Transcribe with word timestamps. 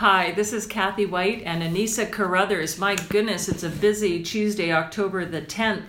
Hi, 0.00 0.32
this 0.32 0.52
is 0.52 0.66
Kathy 0.66 1.06
White 1.06 1.42
and 1.44 1.62
Anissa 1.62 2.12
Carruthers. 2.12 2.78
My 2.78 2.96
goodness, 2.96 3.48
it's 3.48 3.62
a 3.62 3.70
busy 3.70 4.22
Tuesday, 4.22 4.70
October 4.70 5.24
the 5.24 5.40
10th, 5.40 5.84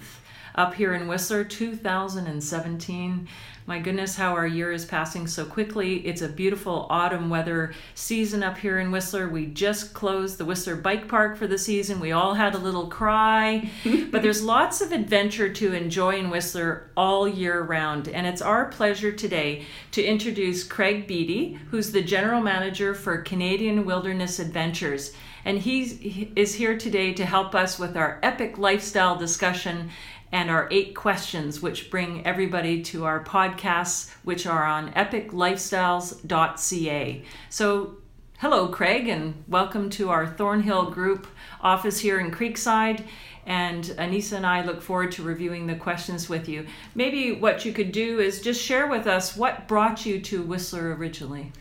up 0.57 0.73
here 0.73 0.95
in 0.95 1.07
Whistler, 1.07 1.43
2017. 1.43 3.27
My 3.67 3.79
goodness, 3.79 4.15
how 4.15 4.31
our 4.31 4.47
year 4.47 4.71
is 4.71 4.85
passing 4.85 5.27
so 5.27 5.45
quickly. 5.45 5.97
It's 6.07 6.21
a 6.21 6.29
beautiful 6.29 6.87
autumn 6.89 7.29
weather 7.29 7.73
season 7.93 8.41
up 8.41 8.57
here 8.57 8.79
in 8.79 8.91
Whistler. 8.91 9.29
We 9.29 9.45
just 9.45 9.93
closed 9.93 10.37
the 10.37 10.45
Whistler 10.45 10.75
Bike 10.77 11.07
Park 11.07 11.37
for 11.37 11.47
the 11.47 11.57
season. 11.57 11.99
We 11.99 12.11
all 12.11 12.33
had 12.33 12.55
a 12.55 12.59
little 12.59 12.87
cry, 12.87 13.69
but 14.11 14.23
there's 14.23 14.41
lots 14.41 14.81
of 14.81 14.91
adventure 14.91 15.49
to 15.49 15.73
enjoy 15.73 16.15
in 16.17 16.29
Whistler 16.29 16.89
all 16.97 17.27
year 17.27 17.61
round. 17.61 18.07
And 18.07 18.25
it's 18.25 18.41
our 18.41 18.65
pleasure 18.65 19.11
today 19.11 19.65
to 19.91 20.03
introduce 20.03 20.63
Craig 20.63 21.05
Beatty, 21.05 21.59
who's 21.69 21.91
the 21.91 22.01
general 22.01 22.41
manager 22.41 22.95
for 22.95 23.17
Canadian 23.21 23.85
Wilderness 23.85 24.39
Adventures 24.39 25.13
and 25.47 25.59
he 25.59 26.29
is 26.35 26.55
here 26.55 26.77
today 26.77 27.13
to 27.13 27.25
help 27.25 27.55
us 27.55 27.79
with 27.79 27.95
our 27.95 28.19
epic 28.21 28.57
lifestyle 28.57 29.15
discussion 29.15 29.89
and 30.31 30.49
our 30.49 30.69
eight 30.71 30.95
questions, 30.95 31.61
which 31.61 31.89
bring 31.89 32.25
everybody 32.25 32.81
to 32.83 33.03
our 33.05 33.23
podcasts, 33.23 34.11
which 34.23 34.45
are 34.45 34.65
on 34.65 34.91
epiclifestyles.ca. 34.93 37.23
So, 37.49 37.97
hello, 38.39 38.67
Craig, 38.67 39.07
and 39.07 39.45
welcome 39.47 39.89
to 39.91 40.09
our 40.09 40.27
Thornhill 40.27 40.91
Group 40.91 41.27
office 41.61 41.99
here 41.99 42.19
in 42.19 42.31
Creekside. 42.31 43.05
And 43.45 43.85
Anissa 43.85 44.33
and 44.33 44.45
I 44.45 44.65
look 44.65 44.81
forward 44.81 45.13
to 45.13 45.23
reviewing 45.23 45.67
the 45.67 45.75
questions 45.75 46.27
with 46.27 46.49
you. 46.49 46.67
Maybe 46.95 47.31
what 47.31 47.63
you 47.63 47.71
could 47.71 47.93
do 47.93 48.19
is 48.19 48.41
just 48.41 48.61
share 48.61 48.87
with 48.87 49.07
us 49.07 49.37
what 49.37 49.69
brought 49.69 50.05
you 50.05 50.19
to 50.21 50.43
Whistler 50.43 50.93
originally. 50.95 51.53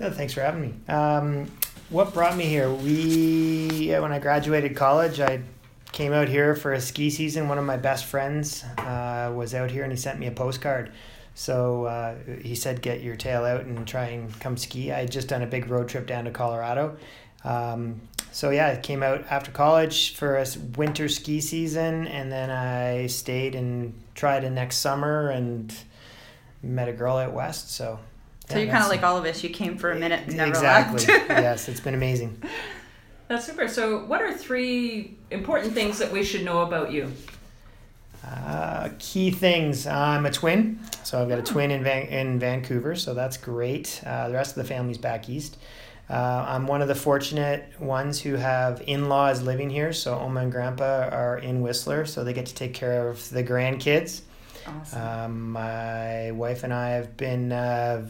Yeah, 0.00 0.10
thanks 0.10 0.32
for 0.32 0.40
having 0.40 0.62
me. 0.62 0.74
Um, 0.88 1.48
what 1.90 2.12
brought 2.12 2.36
me 2.36 2.46
here? 2.46 2.72
We, 2.72 3.90
when 3.90 4.10
I 4.10 4.18
graduated 4.18 4.74
college, 4.74 5.20
I 5.20 5.42
came 5.92 6.12
out 6.12 6.28
here 6.28 6.54
for 6.54 6.72
a 6.72 6.80
ski 6.80 7.10
season. 7.10 7.48
One 7.48 7.58
of 7.58 7.64
my 7.64 7.76
best 7.76 8.04
friends 8.04 8.64
uh, 8.78 9.32
was 9.34 9.54
out 9.54 9.70
here 9.70 9.82
and 9.82 9.92
he 9.92 9.98
sent 9.98 10.18
me 10.18 10.26
a 10.26 10.30
postcard. 10.30 10.92
So 11.34 11.84
uh, 11.84 12.16
he 12.42 12.54
said, 12.54 12.82
Get 12.82 13.02
your 13.02 13.16
tail 13.16 13.44
out 13.44 13.64
and 13.64 13.86
try 13.86 14.06
and 14.06 14.38
come 14.40 14.56
ski. 14.56 14.92
I 14.92 15.00
had 15.00 15.10
just 15.10 15.28
done 15.28 15.42
a 15.42 15.46
big 15.46 15.68
road 15.68 15.88
trip 15.88 16.06
down 16.06 16.24
to 16.24 16.30
Colorado. 16.30 16.96
Um, 17.44 18.00
so 18.32 18.50
yeah, 18.50 18.68
I 18.68 18.76
came 18.76 19.02
out 19.02 19.24
after 19.30 19.50
college 19.50 20.14
for 20.14 20.36
a 20.36 20.46
winter 20.76 21.08
ski 21.08 21.40
season 21.40 22.06
and 22.06 22.30
then 22.30 22.50
I 22.50 23.06
stayed 23.06 23.54
and 23.54 23.94
tried 24.14 24.44
it 24.44 24.50
next 24.50 24.76
summer 24.76 25.30
and 25.30 25.74
met 26.62 26.88
a 26.88 26.92
girl 26.92 27.16
out 27.16 27.32
west. 27.32 27.72
So 27.72 27.98
so 28.50 28.58
you're 28.58 28.70
kind 28.70 28.82
of 28.82 28.90
like 28.90 29.04
all 29.04 29.16
of 29.16 29.24
us. 29.24 29.44
You 29.44 29.50
came 29.50 29.78
for 29.78 29.92
a 29.92 29.98
minute 29.98 30.24
and 30.26 30.36
never 30.36 30.50
exactly. 30.50 31.04
yes, 31.08 31.68
it's 31.68 31.80
been 31.80 31.94
amazing. 31.94 32.42
That's 33.30 33.46
super. 33.46 33.68
So, 33.68 34.00
what 34.06 34.20
are 34.22 34.34
three 34.34 35.16
important 35.30 35.72
things 35.72 36.00
that 36.00 36.10
we 36.10 36.24
should 36.24 36.44
know 36.44 36.62
about 36.62 36.90
you? 36.90 37.12
Uh, 38.26 38.88
key 38.98 39.30
things. 39.30 39.86
I'm 39.86 40.26
a 40.26 40.32
twin, 40.32 40.80
so 41.04 41.22
I've 41.22 41.28
got 41.28 41.38
a 41.38 41.42
twin 41.42 41.70
in 41.70 41.84
Van- 41.84 42.08
in 42.08 42.40
Vancouver, 42.40 42.96
so 42.96 43.14
that's 43.14 43.36
great. 43.36 44.02
Uh, 44.04 44.26
the 44.26 44.34
rest 44.34 44.56
of 44.56 44.62
the 44.64 44.68
family's 44.68 44.98
back 44.98 45.28
east. 45.28 45.58
Uh, 46.10 46.44
I'm 46.48 46.66
one 46.66 46.82
of 46.82 46.88
the 46.88 46.96
fortunate 46.96 47.80
ones 47.80 48.20
who 48.20 48.34
have 48.34 48.82
in-laws 48.88 49.42
living 49.42 49.70
here. 49.70 49.92
So 49.92 50.18
Oma 50.18 50.40
and 50.40 50.50
Grandpa 50.50 51.08
are 51.12 51.38
in 51.38 51.62
Whistler, 51.62 52.06
so 52.06 52.24
they 52.24 52.32
get 52.32 52.46
to 52.46 52.54
take 52.56 52.74
care 52.74 53.08
of 53.08 53.30
the 53.30 53.44
grandkids. 53.44 54.22
Awesome. 54.66 55.02
Um, 55.02 55.52
my 55.52 56.32
wife 56.32 56.64
and 56.64 56.74
I 56.74 56.88
have 56.90 57.16
been 57.16 57.52
uh, 57.52 58.08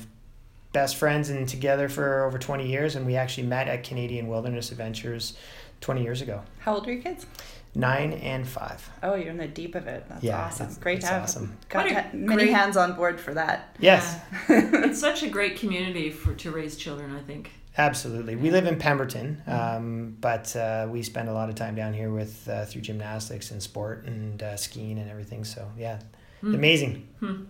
best 0.72 0.96
friends 0.96 1.30
and 1.30 1.48
together 1.48 1.88
for 1.88 2.24
over 2.24 2.38
20 2.38 2.68
years 2.68 2.96
and 2.96 3.06
we 3.06 3.16
actually 3.16 3.46
met 3.46 3.68
at 3.68 3.84
canadian 3.84 4.28
wilderness 4.28 4.70
adventures 4.70 5.36
20 5.80 6.02
years 6.02 6.22
ago 6.22 6.42
how 6.58 6.74
old 6.74 6.86
are 6.86 6.92
your 6.92 7.02
kids 7.02 7.26
nine 7.74 8.12
and 8.14 8.46
five. 8.46 8.88
Oh, 9.02 9.14
you're 9.14 9.30
in 9.30 9.36
the 9.36 9.46
deep 9.46 9.74
of 9.74 9.86
it. 9.86 10.04
That's 10.08 10.22
yeah, 10.22 10.46
awesome. 10.46 10.66
It's, 10.66 10.78
great 10.78 10.98
it's 10.98 11.06
to 11.06 11.12
have 11.12 11.22
awesome. 11.24 11.56
got 11.68 11.84
to 11.84 12.16
many 12.16 12.44
great... 12.44 12.50
hands 12.50 12.76
on 12.76 12.94
board 12.94 13.20
for 13.20 13.34
that. 13.34 13.76
Yes. 13.78 14.18
Yeah. 14.48 14.70
it's 14.84 15.00
such 15.00 15.22
a 15.22 15.28
great 15.28 15.56
community 15.56 16.10
for 16.10 16.34
to 16.34 16.50
raise 16.50 16.76
children, 16.76 17.14
I 17.14 17.20
think. 17.20 17.52
Absolutely. 17.78 18.34
We 18.36 18.50
live 18.50 18.66
in 18.66 18.78
Pemberton, 18.78 19.42
mm-hmm. 19.46 19.76
um, 19.76 20.16
but 20.20 20.54
uh, 20.56 20.88
we 20.90 21.02
spend 21.02 21.28
a 21.28 21.32
lot 21.32 21.48
of 21.48 21.54
time 21.54 21.74
down 21.74 21.94
here 21.94 22.10
with 22.10 22.48
uh, 22.48 22.64
through 22.64 22.82
gymnastics 22.82 23.52
and 23.52 23.62
sport 23.62 24.04
and 24.06 24.42
uh, 24.42 24.56
skiing 24.56 24.98
and 24.98 25.08
everything. 25.08 25.44
So, 25.44 25.70
yeah, 25.78 26.00
mm. 26.42 26.54
amazing. 26.54 27.06
Mm. 27.22 27.46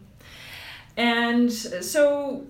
And 0.97 1.51
so 1.51 2.47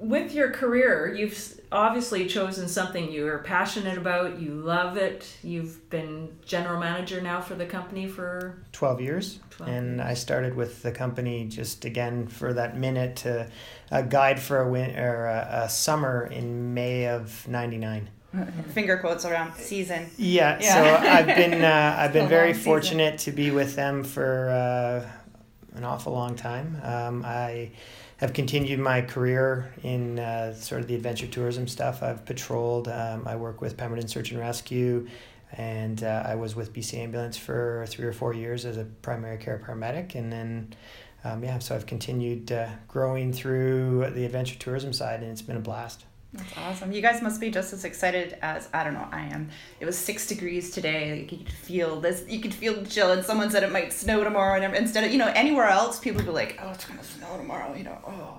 with 0.00 0.32
your 0.32 0.50
career, 0.50 1.14
you've 1.14 1.60
obviously 1.70 2.26
chosen 2.26 2.66
something 2.68 3.12
you 3.12 3.26
are 3.28 3.38
passionate 3.38 3.98
about, 3.98 4.40
you 4.40 4.54
love 4.54 4.96
it. 4.96 5.36
You've 5.42 5.88
been 5.90 6.36
general 6.44 6.80
manager 6.80 7.20
now 7.20 7.40
for 7.40 7.54
the 7.54 7.66
company 7.66 8.08
for 8.08 8.58
12 8.72 9.00
years. 9.02 9.40
12 9.50 9.70
and 9.70 9.96
years. 9.96 10.08
I 10.08 10.14
started 10.14 10.56
with 10.56 10.82
the 10.82 10.90
company 10.90 11.46
just 11.46 11.84
again 11.84 12.26
for 12.26 12.54
that 12.54 12.78
minute 12.78 13.16
to 13.16 13.50
a 13.90 14.02
guide 14.02 14.40
for 14.40 14.62
a 14.62 14.70
win 14.70 14.98
or 14.98 15.26
a, 15.26 15.64
a 15.64 15.68
summer 15.68 16.26
in 16.26 16.72
May 16.72 17.06
of 17.06 17.46
99 17.46 18.08
finger 18.72 18.96
quotes 18.96 19.26
around 19.26 19.54
season. 19.54 20.08
Yeah, 20.16 20.58
yeah. 20.60 20.74
so 20.74 21.08
I've 21.08 21.26
been 21.26 21.62
uh, 21.62 21.96
I've 21.98 22.12
been 22.12 22.28
very 22.28 22.54
fortunate 22.54 23.18
to 23.18 23.32
be 23.32 23.50
with 23.50 23.76
them 23.76 24.02
for 24.02 24.48
uh, 24.48 25.76
an 25.76 25.84
awful 25.84 26.12
long 26.12 26.36
time. 26.36 26.80
Um, 26.82 27.24
I 27.24 27.72
have 28.20 28.34
continued 28.34 28.78
my 28.78 29.00
career 29.00 29.72
in 29.82 30.18
uh, 30.18 30.54
sort 30.54 30.82
of 30.82 30.86
the 30.86 30.94
adventure 30.94 31.26
tourism 31.26 31.66
stuff. 31.66 32.02
I've 32.02 32.26
patrolled. 32.26 32.86
Um, 32.86 33.22
I 33.26 33.36
work 33.36 33.62
with 33.62 33.78
Pemberton 33.78 34.08
Search 34.08 34.30
and 34.30 34.38
Rescue, 34.38 35.08
and 35.52 36.04
uh, 36.04 36.24
I 36.26 36.34
was 36.34 36.54
with 36.54 36.74
BC 36.74 36.98
Ambulance 36.98 37.38
for 37.38 37.86
three 37.88 38.06
or 38.06 38.12
four 38.12 38.34
years 38.34 38.66
as 38.66 38.76
a 38.76 38.84
primary 38.84 39.38
care 39.38 39.62
paramedic, 39.66 40.14
and 40.14 40.32
then. 40.32 40.74
Um, 41.22 41.44
yeah, 41.44 41.58
so 41.58 41.74
I've 41.74 41.84
continued 41.84 42.50
uh, 42.50 42.70
growing 42.88 43.30
through 43.30 44.10
the 44.14 44.24
adventure 44.24 44.58
tourism 44.58 44.94
side, 44.94 45.20
and 45.20 45.30
it's 45.30 45.42
been 45.42 45.58
a 45.58 45.60
blast. 45.60 46.06
That's 46.32 46.56
awesome. 46.58 46.92
You 46.92 47.02
guys 47.02 47.22
must 47.22 47.40
be 47.40 47.50
just 47.50 47.72
as 47.72 47.84
excited 47.84 48.38
as 48.40 48.68
I 48.72 48.84
don't 48.84 48.94
know 48.94 49.08
I 49.10 49.22
am. 49.22 49.50
It 49.80 49.86
was 49.86 49.98
six 49.98 50.28
degrees 50.28 50.70
today. 50.70 51.18
You 51.18 51.26
could 51.26 51.48
feel 51.48 52.00
this. 52.00 52.24
You 52.28 52.40
could 52.40 52.54
feel 52.54 52.80
the 52.80 52.88
chill. 52.88 53.10
And 53.10 53.24
someone 53.24 53.50
said 53.50 53.64
it 53.64 53.72
might 53.72 53.92
snow 53.92 54.22
tomorrow. 54.22 54.60
And 54.60 54.74
instead 54.76 55.02
of 55.02 55.10
you 55.10 55.18
know 55.18 55.32
anywhere 55.34 55.66
else, 55.66 55.98
people 55.98 56.18
would 56.18 56.26
be 56.26 56.32
like, 56.32 56.58
"Oh, 56.62 56.70
it's 56.70 56.84
gonna 56.84 57.02
snow 57.02 57.36
tomorrow." 57.36 57.74
You 57.74 57.84
know, 57.84 57.98
oh. 58.06 58.38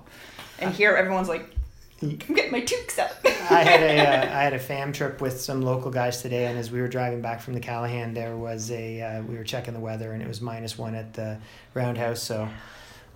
And 0.60 0.74
here, 0.74 0.96
everyone's 0.96 1.28
like, 1.28 1.54
"I'm 2.02 2.16
getting 2.16 2.52
my 2.52 2.62
toques 2.62 2.98
out." 2.98 3.12
I 3.26 3.64
had 3.64 3.84
a 3.84 4.00
uh, 4.00 4.22
I 4.40 4.44
had 4.44 4.54
a 4.54 4.60
fam 4.60 4.94
trip 4.94 5.20
with 5.20 5.42
some 5.42 5.62
local 5.62 5.92
guys 5.92 6.22
today, 6.22 6.46
and 6.46 6.58
as 6.58 6.72
we 6.72 6.80
were 6.80 6.88
driving 6.88 7.22
back 7.22 7.42
from 7.42 7.56
the 7.56 7.60
Callaghan, 7.60 8.14
there 8.14 8.38
was 8.38 8.72
a 8.72 9.02
uh, 9.02 9.22
we 9.24 9.36
were 9.36 9.44
checking 9.44 9.74
the 9.74 9.82
weather, 9.82 10.14
and 10.14 10.22
it 10.22 10.30
was 10.30 10.40
minus 10.40 10.78
one 10.78 10.96
at 10.96 11.14
the 11.14 11.40
Roundhouse. 11.74 12.24
So 12.24 12.48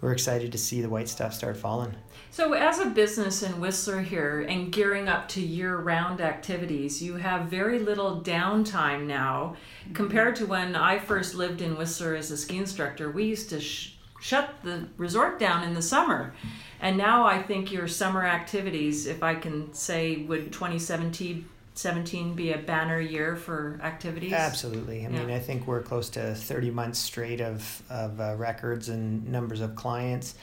we're 0.02 0.12
excited 0.12 0.52
to 0.52 0.58
see 0.58 0.82
the 0.82 0.90
white 0.90 1.10
stuff 1.10 1.34
start 1.34 1.58
falling. 1.58 1.96
So, 2.32 2.54
as 2.54 2.80
a 2.80 2.88
business 2.88 3.42
in 3.44 3.60
Whistler 3.60 4.02
here 4.02 4.42
and 4.42 4.72
gearing 4.72 5.08
up 5.08 5.28
to 5.30 5.42
year 5.42 5.78
round 5.78 6.22
activities, 6.22 7.02
you 7.02 7.16
have 7.16 7.48
very 7.48 7.80
little 7.80 8.22
downtime 8.22 9.06
now 9.06 9.56
compared 9.94 10.36
to 10.38 10.46
when 10.46 10.76
I 10.76 11.00
first 11.00 11.36
lived 11.36 11.62
in 11.62 11.78
Whistler 11.78 12.16
as 12.16 12.32
a 12.32 12.38
ski 12.38 12.58
instructor. 12.58 13.10
We 13.10 13.24
used 13.24 13.50
to 13.52 13.62
sh- 13.62 13.96
shut 14.20 14.54
the 14.64 14.88
resort 14.98 15.40
down 15.40 15.64
in 15.64 15.74
the 15.74 15.82
summer. 15.82 16.34
And 16.82 16.98
now 16.98 17.26
I 17.26 17.42
think 17.42 17.72
your 17.72 17.88
summer 17.88 18.26
activities, 18.26 19.08
if 19.08 19.24
I 19.24 19.36
can 19.36 19.74
say, 19.74 20.18
would 20.18 20.52
2017 20.52 21.48
17 21.76 22.36
be 22.36 22.54
a 22.54 22.58
banner 22.58 23.00
year 23.00 23.36
for 23.36 23.80
activities? 23.84 24.34
Absolutely. 24.34 25.06
I 25.06 25.10
yeah. 25.10 25.20
mean, 25.20 25.32
I 25.32 25.40
think 25.40 25.68
we're 25.68 25.82
close 25.82 26.10
to 26.12 26.34
30 26.34 26.72
months 26.72 27.00
straight 27.00 27.42
of, 27.42 27.84
of 27.90 28.20
uh, 28.20 28.36
records 28.38 28.90
and 28.90 29.28
numbers 29.28 29.62
of 29.62 29.76
clients. 29.76 30.36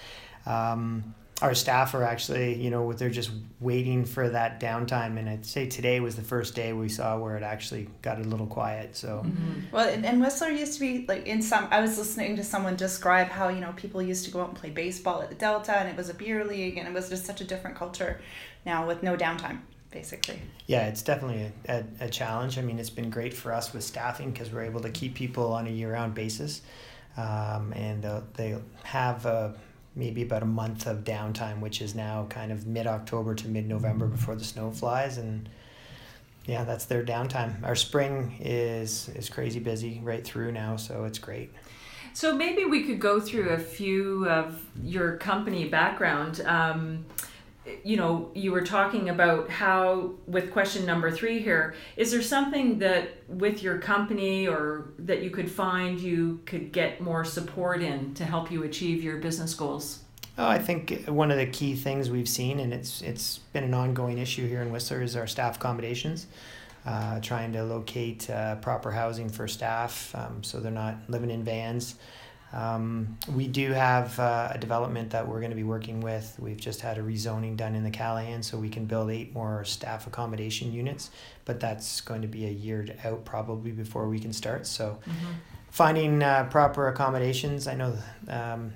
Um, 0.47 1.15
our 1.43 1.55
staff 1.55 1.95
are 1.95 2.05
actually, 2.05 2.55
you 2.55 2.71
know, 2.71 2.93
they're 2.93 3.11
just 3.11 3.31
waiting 3.59 4.05
for 4.05 4.29
that 4.29 4.61
downtime. 4.61 5.19
And 5.19 5.29
I'd 5.29 5.45
say 5.45 5.67
today 5.67 5.99
was 5.99 6.15
the 6.15 6.23
first 6.23 6.55
day 6.55 6.73
we 6.73 6.89
saw 6.89 7.19
where 7.19 7.37
it 7.37 7.43
actually 7.43 7.89
got 8.01 8.19
a 8.19 8.23
little 8.23 8.47
quiet. 8.47 8.97
So, 8.97 9.25
mm-hmm. 9.27 9.75
well, 9.75 9.89
and, 9.89 10.07
and 10.07 10.21
Whistler 10.21 10.51
used 10.51 10.75
to 10.75 10.81
be 10.81 11.05
like 11.09 11.27
in 11.27 11.43
some. 11.43 11.67
I 11.71 11.81
was 11.81 11.99
listening 11.99 12.37
to 12.37 12.45
someone 12.45 12.77
describe 12.77 13.27
how 13.27 13.49
you 13.49 13.61
know 13.61 13.73
people 13.73 14.01
used 14.01 14.25
to 14.27 14.31
go 14.31 14.41
out 14.41 14.51
and 14.51 14.57
play 14.57 14.71
baseball 14.71 15.21
at 15.21 15.31
the 15.31 15.35
Delta, 15.35 15.77
and 15.77 15.89
it 15.89 15.97
was 15.97 16.09
a 16.09 16.15
beer 16.15 16.45
league, 16.45 16.79
and 16.79 16.87
it 16.87 16.95
was 16.95 17.09
just 17.09 17.27
such 17.27 17.41
a 17.41 17.45
different 17.45 17.77
culture 17.77 18.21
now 18.65 18.87
with 18.87 19.03
no 19.03 19.17
downtime. 19.17 19.59
Basically. 19.93 20.41
Yeah, 20.67 20.87
it's 20.87 21.03
definitely 21.03 21.53
a, 21.69 21.85
a, 22.01 22.07
a 22.07 22.09
challenge. 22.09 22.59
I 22.59 22.63
mean, 22.63 22.79
it's 22.79 22.91
been 22.91 23.11
great 23.11 23.35
for 23.35 23.53
us 23.53 23.73
with 23.73 23.85
staffing 23.85 24.31
because 24.31 24.51
we're 24.51 24.63
able 24.63 24.81
to 24.81 24.91
keep 24.91 25.15
people 25.15 25.53
on 25.53 25.67
a 25.67 25.71
year 25.71 25.93
round 25.93 26.15
basis. 26.15 26.63
Um, 27.17 27.73
and 27.75 28.05
uh, 28.05 28.23
they 28.35 28.57
have 28.85 29.27
a 29.27 29.55
maybe 29.95 30.23
about 30.23 30.43
a 30.43 30.47
month 30.47 30.87
of 30.87 31.05
downtime, 31.05 31.61
which 31.61 31.83
is 31.83 31.95
now 31.95 32.27
kind 32.31 32.51
of 32.51 32.67
mid 32.67 32.87
October 32.87 33.35
to 33.35 33.49
mid 33.49 33.69
November 33.69 34.07
before 34.07 34.35
the 34.35 34.45
snow 34.45 34.71
flies, 34.71 35.19
and 35.19 35.49
yeah, 36.47 36.65
that's 36.65 36.87
their 36.87 37.05
downtime. 37.05 37.63
Our 37.65 37.75
spring 37.75 38.37
is 38.41 39.09
is 39.11 39.29
crazy 39.29 39.61
busy 39.61 40.01
right 40.03 40.25
through 40.25 40.53
now, 40.53 40.77
so 40.77 41.05
it's 41.05 41.19
great. 41.19 41.53
So 42.15 42.37
maybe 42.37 42.67
we 42.67 42.85
could 42.85 43.01
go 43.01 43.21
through 43.21 43.51
a 43.51 43.59
few 43.59 44.29
of 44.29 44.63
your 44.83 45.17
company 45.17 45.67
background. 45.67 46.43
Um, 46.45 47.07
you 47.85 47.97
know, 47.97 48.31
you 48.35 48.51
were 48.51 48.63
talking 48.63 49.09
about 49.09 49.49
how, 49.49 50.13
with 50.27 50.51
question 50.51 50.85
number 50.85 51.11
three 51.11 51.41
here, 51.41 51.75
is 51.97 52.11
there 52.11 52.23
something 52.23 52.79
that 52.81 53.11
with 53.29 53.63
your 53.63 53.79
company 53.79 54.49
or 54.49 54.93
that 54.99 55.23
you 55.23 55.31
could 55.31 55.51
find 55.51 56.01
you 56.01 56.41
could 56.45 56.73
get 56.73 57.01
more 57.01 57.25
support 57.25 57.83
in 57.83 58.15
to 58.15 58.25
help 58.25 58.51
you 58.51 58.65
achieve 58.65 59.03
your 59.03 59.19
business 59.19 59.55
goals? 59.55 60.01
Oh, 60.39 60.49
I 60.49 60.59
think 60.59 61.05
one 61.07 61.31
of 61.31 61.37
the 61.37 61.47
key 61.47 61.77
things 61.77 62.11
we've 62.11 62.29
seen, 62.29 62.59
and 62.59 62.73
it's 62.73 63.03
it's 63.03 63.39
been 63.53 63.65
an 63.65 63.75
ongoing 63.75 64.19
issue 64.19 64.49
here 64.49 64.63
in 64.63 64.73
Whistler, 64.73 65.03
is 65.03 65.15
our 65.15 65.27
staff 65.27 65.57
accommodations. 65.57 66.27
Uh, 66.85 67.21
trying 67.21 67.53
to 67.53 67.63
locate 67.63 68.29
uh, 68.29 68.57
proper 68.57 68.91
housing 68.91 69.29
for 69.29 69.47
staff 69.47 70.13
um, 70.17 70.43
so 70.43 70.59
they're 70.59 70.73
not 70.73 70.97
living 71.07 71.31
in 71.31 71.45
vans. 71.45 71.95
Um, 72.53 73.17
we 73.35 73.49
do 73.49 73.73
have 73.73 74.19
uh, 74.21 74.51
a 74.53 74.59
development 74.59 75.11
that 75.11 75.27
we're 75.27 75.39
going 75.41 75.51
to 75.51 75.57
be 75.57 75.65
working 75.65 76.01
with. 76.01 76.37
We've 76.39 76.57
just 76.61 76.81
had 76.83 76.99
a 76.99 77.03
rezoning 77.03 77.57
done 77.57 77.75
in 77.75 77.83
the 77.83 77.91
Callaghan, 77.91 78.43
so 78.43 78.59
we 78.59 78.69
can 78.69 78.85
build 78.85 79.11
eight 79.11 79.33
more 79.33 79.65
staff 79.65 80.07
accommodation 80.07 80.73
units, 80.73 81.11
but 81.45 81.61
that's 81.61 82.01
going 82.03 82.23
to 82.23 82.29
be 82.29 82.45
a 82.47 82.51
year 82.51 82.87
out 83.05 83.25
probably 83.25 83.73
before 83.73 84.09
we 84.09 84.19
can 84.21 84.33
start. 84.33 84.67
So, 84.67 84.99
Mm-hmm. 85.07 85.33
finding 85.71 86.23
uh, 86.23 86.45
proper 86.51 86.89
accommodations. 86.89 87.67
I 87.67 87.75
know 87.75 87.97
um, 88.29 88.73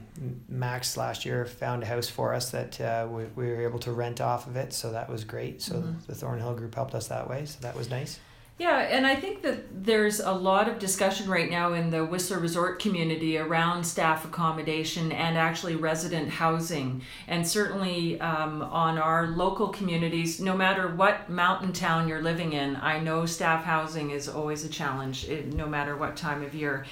Max 0.48 0.96
last 0.96 1.26
year 1.26 1.44
found 1.44 1.82
a 1.82 1.86
house 1.86 2.08
for 2.08 2.32
us 2.32 2.50
that 2.52 2.80
uh, 2.80 3.06
we, 3.10 3.24
we 3.36 3.46
were 3.48 3.60
able 3.60 3.78
to 3.80 3.92
rent 3.92 4.22
off 4.22 4.46
of 4.46 4.56
it, 4.56 4.72
so 4.72 4.92
that 4.92 5.10
was 5.10 5.22
great. 5.24 5.60
So, 5.60 5.74
Mhm. 5.74 6.06
the 6.06 6.14
Thornhill 6.14 6.54
Group 6.54 6.74
helped 6.74 6.94
us 6.94 7.08
that 7.08 7.28
way, 7.28 7.44
so 7.44 7.58
that 7.60 7.76
was 7.76 7.90
nice. 7.90 8.18
Yeah, 8.58 8.78
and 8.78 9.06
I 9.06 9.16
think 9.16 9.42
that 9.42 9.84
there's 9.84 10.18
a 10.18 10.32
lot 10.32 10.66
of 10.66 10.78
discussion 10.78 11.28
right 11.28 11.50
now 11.50 11.74
in 11.74 11.90
the 11.90 12.06
Whistler 12.06 12.38
Resort 12.38 12.78
community 12.80 13.36
around 13.36 13.84
staff 13.84 14.24
accommodation 14.24 15.12
and 15.12 15.36
actually 15.36 15.76
resident 15.76 16.30
housing. 16.30 17.02
And 17.28 17.46
certainly 17.46 18.18
um, 18.18 18.62
on 18.62 18.96
our 18.96 19.26
local 19.26 19.68
communities, 19.68 20.40
no 20.40 20.56
matter 20.56 20.88
what 20.88 21.28
mountain 21.28 21.74
town 21.74 22.08
you're 22.08 22.22
living 22.22 22.54
in, 22.54 22.76
I 22.76 22.98
know 22.98 23.26
staff 23.26 23.62
housing 23.62 24.10
is 24.10 24.26
always 24.26 24.64
a 24.64 24.70
challenge, 24.70 25.28
eh, 25.28 25.42
no 25.52 25.66
matter 25.66 25.94
what 25.94 26.16
time 26.16 26.42
of 26.42 26.54
year. 26.54 26.86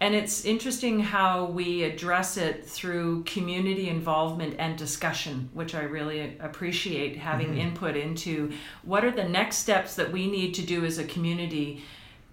And 0.00 0.14
it's 0.14 0.44
interesting 0.44 1.00
how 1.00 1.46
we 1.46 1.84
address 1.84 2.36
it 2.36 2.66
through 2.66 3.24
community 3.24 3.88
involvement 3.88 4.56
and 4.58 4.76
discussion, 4.76 5.48
which 5.52 5.74
I 5.74 5.82
really 5.82 6.36
appreciate 6.40 7.16
having 7.16 7.48
mm-hmm. 7.48 7.58
input 7.58 7.96
into 7.96 8.52
what 8.82 9.04
are 9.04 9.10
the 9.10 9.28
next 9.28 9.58
steps 9.58 9.94
that 9.96 10.12
we 10.12 10.30
need 10.30 10.54
to 10.54 10.62
do 10.62 10.84
as 10.84 10.98
a 10.98 11.04
community 11.04 11.82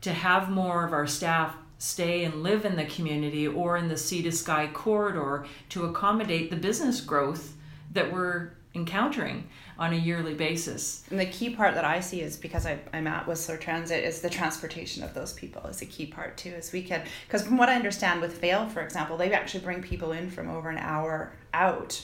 to 0.01 0.11
have 0.11 0.49
more 0.49 0.85
of 0.85 0.93
our 0.93 1.07
staff 1.07 1.55
stay 1.77 2.23
and 2.23 2.43
live 2.43 2.63
in 2.65 2.75
the 2.75 2.85
community 2.85 3.47
or 3.47 3.77
in 3.77 3.87
the 3.87 3.97
sea 3.97 4.21
to 4.21 4.31
sky 4.31 4.69
corridor 4.71 5.45
to 5.69 5.85
accommodate 5.85 6.49
the 6.49 6.55
business 6.55 7.01
growth 7.01 7.55
that 7.91 8.11
we're 8.11 8.51
encountering 8.73 9.47
on 9.77 9.93
a 9.93 9.97
yearly 9.97 10.33
basis. 10.33 11.03
And 11.09 11.19
the 11.19 11.25
key 11.25 11.49
part 11.49 11.75
that 11.75 11.83
I 11.83 11.99
see 11.99 12.21
is 12.21 12.37
because 12.37 12.65
I, 12.65 12.79
I'm 12.93 13.07
at 13.07 13.27
Whistler 13.27 13.57
Transit 13.57 14.03
is 14.03 14.21
the 14.21 14.29
transportation 14.29 15.03
of 15.03 15.13
those 15.13 15.33
people 15.33 15.65
is 15.67 15.81
a 15.81 15.85
key 15.85 16.05
part 16.05 16.37
too. 16.37 16.51
Is 16.51 16.71
we 16.71 16.83
can 16.83 17.05
because 17.27 17.45
from 17.45 17.57
what 17.57 17.69
I 17.69 17.75
understand 17.75 18.21
with 18.21 18.39
Vail, 18.39 18.67
for 18.67 18.81
example, 18.81 19.17
they 19.17 19.31
actually 19.33 19.63
bring 19.63 19.81
people 19.81 20.11
in 20.11 20.29
from 20.29 20.49
over 20.49 20.69
an 20.69 20.77
hour 20.77 21.33
out, 21.53 22.01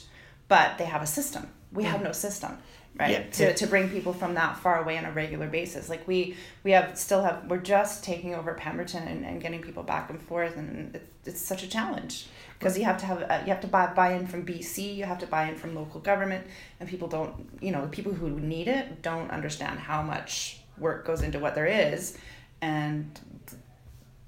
but 0.48 0.76
they 0.78 0.84
have 0.84 1.02
a 1.02 1.06
system. 1.06 1.48
We 1.72 1.84
have 1.84 2.00
mm. 2.00 2.04
no 2.04 2.12
system, 2.12 2.58
right? 2.98 3.10
Yeah. 3.10 3.30
To, 3.30 3.54
to 3.54 3.66
bring 3.66 3.90
people 3.90 4.12
from 4.12 4.34
that 4.34 4.58
far 4.58 4.82
away 4.82 4.98
on 4.98 5.04
a 5.04 5.12
regular 5.12 5.46
basis. 5.46 5.88
Like 5.88 6.06
we 6.06 6.36
we 6.64 6.72
have 6.72 6.98
still 6.98 7.22
have 7.22 7.46
we're 7.48 7.58
just 7.58 8.04
taking 8.04 8.34
over 8.34 8.52
Pemberton 8.54 9.08
and, 9.08 9.24
and 9.24 9.40
getting 9.40 9.62
people 9.62 9.82
back 9.84 10.10
and 10.10 10.20
forth, 10.20 10.56
and 10.56 10.94
it's, 10.94 11.06
it's 11.24 11.40
such 11.40 11.62
a 11.62 11.68
challenge 11.68 12.26
because 12.58 12.76
you 12.76 12.84
have 12.84 12.98
to 12.98 13.06
have 13.06 13.22
uh, 13.22 13.40
you 13.44 13.52
have 13.52 13.60
to 13.60 13.66
buy 13.66 13.86
buy 13.86 14.12
in 14.12 14.26
from 14.26 14.44
BC, 14.44 14.96
you 14.96 15.04
have 15.04 15.18
to 15.18 15.26
buy 15.26 15.48
in 15.48 15.56
from 15.56 15.74
local 15.74 16.00
government, 16.00 16.46
and 16.80 16.88
people 16.88 17.08
don't 17.08 17.48
you 17.60 17.72
know 17.72 17.88
people 17.90 18.12
who 18.12 18.30
need 18.30 18.68
it 18.68 19.02
don't 19.02 19.30
understand 19.30 19.78
how 19.78 20.02
much 20.02 20.60
work 20.76 21.06
goes 21.06 21.22
into 21.22 21.38
what 21.38 21.54
there 21.54 21.66
is, 21.66 22.18
and 22.60 23.20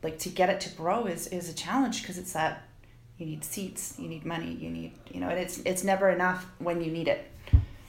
like 0.03 0.19
to 0.21 0.29
get 0.29 0.49
it 0.49 0.61
to 0.61 0.71
grow 0.71 1.07
is 1.07 1.27
is 1.29 1.49
a 1.49 1.55
challenge 1.55 2.03
because 2.03 2.19
it's 2.19 2.33
that 2.33 2.63
you 3.19 3.27
need 3.27 3.45
seats, 3.45 3.97
you 3.99 4.09
need 4.09 4.25
money, 4.25 4.53
you 4.53 4.71
need 4.71 4.93
you 5.11 5.21
know, 5.21 5.29
and 5.29 5.39
it's 5.39 5.59
it's 5.65 5.85
never 5.85 6.09
enough 6.11 6.47
when 6.59 6.81
you 6.83 6.91
need 6.91 7.09
it. 7.09 7.27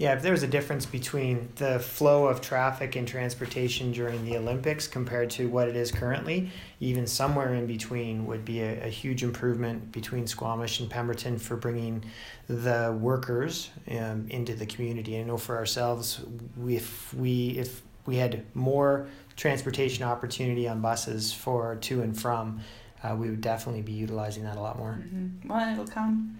Yeah, 0.01 0.13
if 0.13 0.24
there 0.24 0.31
was 0.31 0.42
a 0.42 0.48
difference 0.48 0.88
between 0.88 1.50
the 1.57 1.77
flow 1.77 2.25
of 2.25 2.42
traffic 2.42 2.95
and 2.95 3.07
transportation 3.07 3.92
during 3.92 4.25
the 4.25 4.36
Olympics 4.36 4.88
compared 4.88 5.30
to 5.30 5.48
what 5.48 5.68
it 5.68 5.75
is 5.75 5.92
currently, 5.92 6.50
even 6.80 7.06
somewhere 7.06 7.53
in 7.53 7.68
between 7.68 8.25
would 8.25 8.44
be 8.44 8.62
a, 8.62 8.86
a 8.86 8.89
huge 8.89 9.21
improvement 9.21 9.92
between 9.92 10.25
Squamish 10.25 10.80
and 10.80 10.89
Pemberton 10.89 11.38
for 11.38 11.56
bringing 11.56 12.03
the 12.48 12.98
workers 13.00 13.69
um, 13.92 14.25
into 14.31 14.56
the 14.56 14.65
community. 14.65 15.19
I 15.19 15.21
know 15.21 15.38
for 15.38 15.56
ourselves, 15.56 16.21
if 16.65 17.13
we 17.13 17.50
if 17.59 17.83
we 18.07 18.15
had 18.15 18.44
more 18.56 19.06
transportation 19.36 20.03
opportunity 20.03 20.68
on 20.68 20.81
buses 20.81 21.31
for 21.31 21.75
to 21.75 22.01
and 22.01 22.19
from, 22.19 22.62
uh, 23.03 23.15
we 23.15 23.30
would 23.30 23.42
definitely 23.42 23.83
be 23.83 23.94
utilizing 23.94 24.45
that 24.45 24.57
a 24.57 24.62
lot 24.62 24.80
more. 24.80 25.00
Mm-hmm. 25.00 25.48
Well, 25.48 25.74
it'll 25.74 25.86
come, 25.86 26.39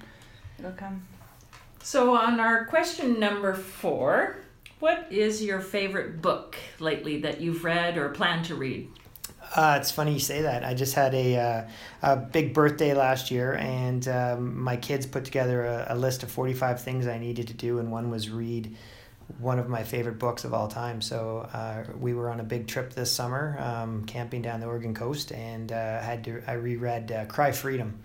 it'll 0.58 0.72
come. 0.72 1.06
So, 1.84 2.16
on 2.16 2.40
our 2.40 2.66
question 2.66 3.20
number 3.20 3.54
four, 3.54 4.38
what 4.80 5.08
is 5.10 5.44
your 5.44 5.60
favorite 5.60 6.22
book 6.22 6.56
lately 6.80 7.22
that 7.22 7.42
you've 7.42 7.64
read 7.64 7.98
or 7.98 8.10
plan 8.10 8.44
to 8.44 8.56
read? 8.56 8.90
Uh, 9.56 9.78
it's 9.82 9.92
funny 9.92 10.14
you 10.14 10.20
say 10.20 10.44
that. 10.44 10.64
I 10.64 10.74
just 10.74 10.94
had 10.94 11.14
a, 11.14 11.38
uh, 11.38 11.68
a 12.04 12.16
big 12.16 12.54
birthday 12.54 12.94
last 12.94 13.32
year, 13.32 13.56
and 13.56 14.08
um, 14.08 14.62
my 14.62 14.78
kids 14.78 15.06
put 15.06 15.26
together 15.26 15.66
a, 15.66 15.88
a 15.90 15.96
list 15.96 16.24
of 16.24 16.32
45 16.32 16.82
things 16.82 17.08
I 17.08 17.18
needed 17.18 17.48
to 17.48 17.54
do, 17.54 17.80
and 17.80 17.92
one 17.92 18.10
was 18.10 18.30
read 18.30 18.76
one 19.40 19.60
of 19.60 19.68
my 19.68 19.84
favorite 19.84 20.20
books 20.20 20.44
of 20.44 20.54
all 20.54 20.68
time. 20.68 21.02
So 21.02 21.50
uh, 21.54 21.84
we 22.00 22.14
were 22.14 22.30
on 22.30 22.40
a 22.40 22.44
big 22.44 22.68
trip 22.68 22.94
this 22.94 23.12
summer, 23.12 23.58
um, 23.60 24.06
camping 24.06 24.42
down 24.42 24.60
the 24.60 24.68
Oregon 24.68 24.94
coast, 24.94 25.32
and 25.32 25.72
uh, 25.72 26.00
had 26.00 26.24
to 26.26 26.42
I 26.48 26.54
reread 26.54 27.12
uh, 27.12 27.26
Cry 27.26 27.52
Freedom, 27.52 28.04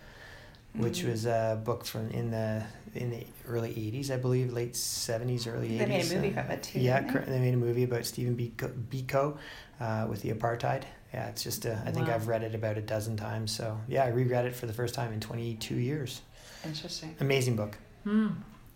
which 0.79 1.01
Mhm. 1.03 1.11
was 1.11 1.27
a 1.27 1.61
book 1.65 1.85
from 1.85 2.11
in 2.11 2.31
the 2.31 2.63
in 2.95 3.11
the 3.11 3.27
early 3.47 3.71
80s, 3.75 4.11
I 4.11 4.17
believe, 4.17 4.55
late 4.55 4.75
70s, 4.75 5.47
early 5.47 5.69
80s. 5.69 5.79
They 5.79 5.87
made 5.87 6.11
a 6.11 6.15
movie 6.15 6.37
uh, 6.39 6.41
of 6.41 6.51
it 6.51 6.63
too. 6.63 6.81
yeah, 6.81 7.03
cor- 7.13 7.25
they 7.27 7.39
made 7.41 7.53
a 7.53 7.57
movie 7.59 7.83
about 7.85 8.07
Stephen 8.07 8.35
Biko, 8.35 8.73
Biko 8.91 9.37
uh, 9.81 10.07
with 10.09 10.23
the 10.23 10.31
apartheid. 10.33 10.85
Yeah, 11.13 11.29
it's 11.29 11.43
just, 11.43 11.67
a, 11.67 11.75
I 11.85 11.91
think 11.91 12.09
Wow. 12.09 12.15
I've 12.15 12.27
read 12.27 12.43
it 12.43 12.55
about 12.55 12.79
a 12.79 12.81
dozen 12.81 13.17
times. 13.19 13.53
So, 13.53 13.79
yeah, 13.87 14.05
I 14.05 14.09
reread 14.09 14.47
it 14.47 14.55
for 14.55 14.65
the 14.67 14.73
first 14.73 14.95
time 14.95 15.13
in 15.13 15.21
22 15.21 15.75
years. 15.75 16.23
Interesting. 16.65 17.15
Amazing 17.21 17.57
book. 17.57 17.77
Hmm. 18.05 18.29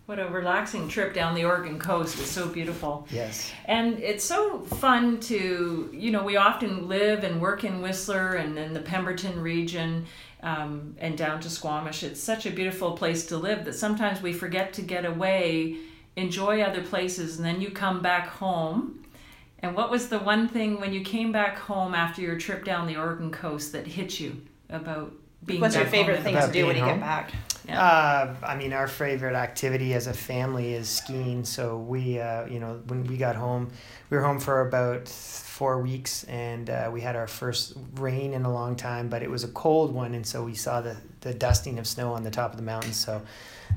What 0.05 0.19
a 0.19 0.27
relaxing 0.27 0.87
trip 0.87 1.13
down 1.13 1.33
the 1.35 1.45
Oregon 1.45 1.79
coast. 1.79 2.19
It's 2.19 2.29
so 2.29 2.47
beautiful. 2.47 3.07
Yes. 3.11 3.51
And 3.65 3.97
it's 3.99 4.25
so 4.25 4.59
fun 4.59 5.19
to, 5.21 5.89
you 5.93 6.11
know, 6.11 6.23
we 6.23 6.35
often 6.37 6.87
live 6.89 7.23
and 7.23 7.39
work 7.41 7.63
in 7.63 7.81
Whistler 7.81 8.33
and 8.33 8.57
in 8.59 8.73
the 8.73 8.81
Pemberton 8.81 9.39
region 9.41 10.05
um, 10.43 10.95
and 10.99 11.17
down 11.17 11.39
to 11.41 11.49
Squamish. 11.49 12.03
It's 12.03 12.21
such 12.21 12.45
a 12.45 12.51
beautiful 12.51 12.93
place 12.93 13.25
to 13.27 13.37
live 13.37 13.65
that 13.65 13.75
sometimes 13.75 14.21
we 14.21 14.33
forget 14.33 14.73
to 14.73 14.81
get 14.81 15.05
away, 15.05 15.77
enjoy 16.15 16.61
other 16.61 16.81
places, 16.81 17.37
and 17.37 17.45
then 17.45 17.61
you 17.61 17.71
come 17.71 18.01
back 18.01 18.27
home. 18.27 19.03
And 19.59 19.75
what 19.75 19.91
was 19.91 20.09
the 20.09 20.19
one 20.19 20.47
thing 20.47 20.79
when 20.79 20.93
you 20.93 21.01
came 21.01 21.31
back 21.31 21.57
home 21.57 21.93
after 21.93 22.21
your 22.21 22.37
trip 22.37 22.65
down 22.65 22.87
the 22.87 22.97
Oregon 22.97 23.31
coast 23.31 23.71
that 23.73 23.85
hit 23.85 24.19
you 24.19 24.41
about 24.69 25.13
being 25.45 25.61
What's 25.61 25.75
your 25.75 25.83
back 25.85 25.93
home 25.93 25.99
favorite 25.99 26.17
in- 26.17 26.23
thing 26.23 26.35
About 26.35 26.47
to 26.47 26.53
do 26.53 26.65
when 26.67 26.75
being 26.75 26.85
you 26.85 26.89
home? 26.91 26.99
get 26.99 27.05
back? 27.05 27.31
Yeah. 27.67 27.81
Uh, 27.81 28.35
I 28.43 28.55
mean, 28.55 28.73
our 28.73 28.87
favorite 28.87 29.35
activity 29.35 29.93
as 29.93 30.07
a 30.07 30.13
family 30.13 30.73
is 30.73 30.89
skiing. 30.89 31.45
So 31.45 31.77
we, 31.77 32.19
uh, 32.19 32.45
you 32.47 32.59
know, 32.59 32.81
when 32.87 33.05
we 33.05 33.17
got 33.17 33.35
home, 33.35 33.69
we 34.09 34.17
were 34.17 34.23
home 34.23 34.39
for 34.39 34.61
about 34.67 35.07
four 35.07 35.79
weeks, 35.79 36.23
and 36.25 36.69
uh, 36.69 36.89
we 36.91 37.01
had 37.01 37.15
our 37.15 37.27
first 37.27 37.73
rain 37.95 38.33
in 38.33 38.45
a 38.45 38.51
long 38.51 38.75
time. 38.75 39.09
But 39.09 39.21
it 39.21 39.29
was 39.29 39.43
a 39.43 39.47
cold 39.49 39.93
one, 39.93 40.15
and 40.15 40.25
so 40.25 40.43
we 40.43 40.55
saw 40.55 40.81
the 40.81 40.97
the 41.21 41.33
dusting 41.35 41.77
of 41.77 41.85
snow 41.85 42.13
on 42.13 42.23
the 42.23 42.31
top 42.31 42.49
of 42.51 42.57
the 42.57 42.63
mountains. 42.63 42.97
So 42.97 43.21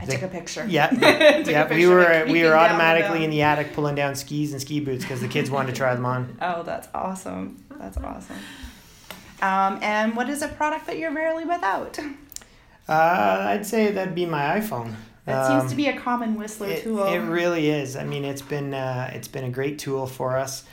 I 0.01 0.07
The- 0.07 0.13
took 0.13 0.23
a 0.23 0.29
picture. 0.29 0.65
yeah, 0.67 0.87
Took 0.91 1.03
a 1.03 1.51
yeah, 1.51 1.63
we 1.65 1.69
picture 1.77 2.01
of 2.01 2.07
were 2.07 2.13
it 2.13 2.25
we 2.27 2.33
creeping 2.33 2.45
were 2.45 2.51
down 2.51 2.53
the 2.53 2.57
automatically 2.75 3.25
in 3.25 3.31
the 3.31 3.43
attic 3.43 3.75
pulling 3.75 3.95
down 3.95 4.15
skis 4.17 4.53
and 4.53 4.61
ski 4.63 4.81
boots 4.81 5.05
because 5.05 5.21
the 5.21 5.29
kids 5.29 5.51
wanted 5.51 5.73
to 5.73 5.77
try 5.77 5.95
them 5.95 6.07
on. 6.07 6.37
Oh, 6.41 6.63
that's 6.63 6.89
awesome. 6.95 7.63
That's 7.79 7.99
awesome. 7.99 8.37
Um, 9.45 9.79
and 9.83 10.17
what 10.17 10.29
is 10.31 10.41
a 10.43 10.49
product 10.49 10.87
that 10.87 10.97
you're 10.99 11.13
rarely 11.13 11.45
without? 11.45 11.99
Uh, 12.89 12.93
I'd 13.53 13.67
say 13.67 13.91
that'd 13.91 14.15
be 14.15 14.27
my 14.27 14.59
iPhone. 14.61 14.95
That 15.27 15.51
Um, 15.51 15.61
seems 15.61 15.71
to 15.71 15.77
be 15.77 15.89
a 15.89 15.99
common 15.99 16.37
Whistler 16.37 16.69
It, 16.69 16.83
tool. 16.85 17.05
it 17.07 17.19
really 17.19 17.69
is. 17.71 17.97
I 17.97 18.05
mean, 18.05 18.25
it's 18.25 18.43
been 18.43 18.75
uh, 18.75 19.11
it's 19.15 19.29
been 19.29 19.45
a 19.45 19.51
great 19.51 19.79
tool 19.79 20.07
for 20.07 20.37
us 20.37 20.65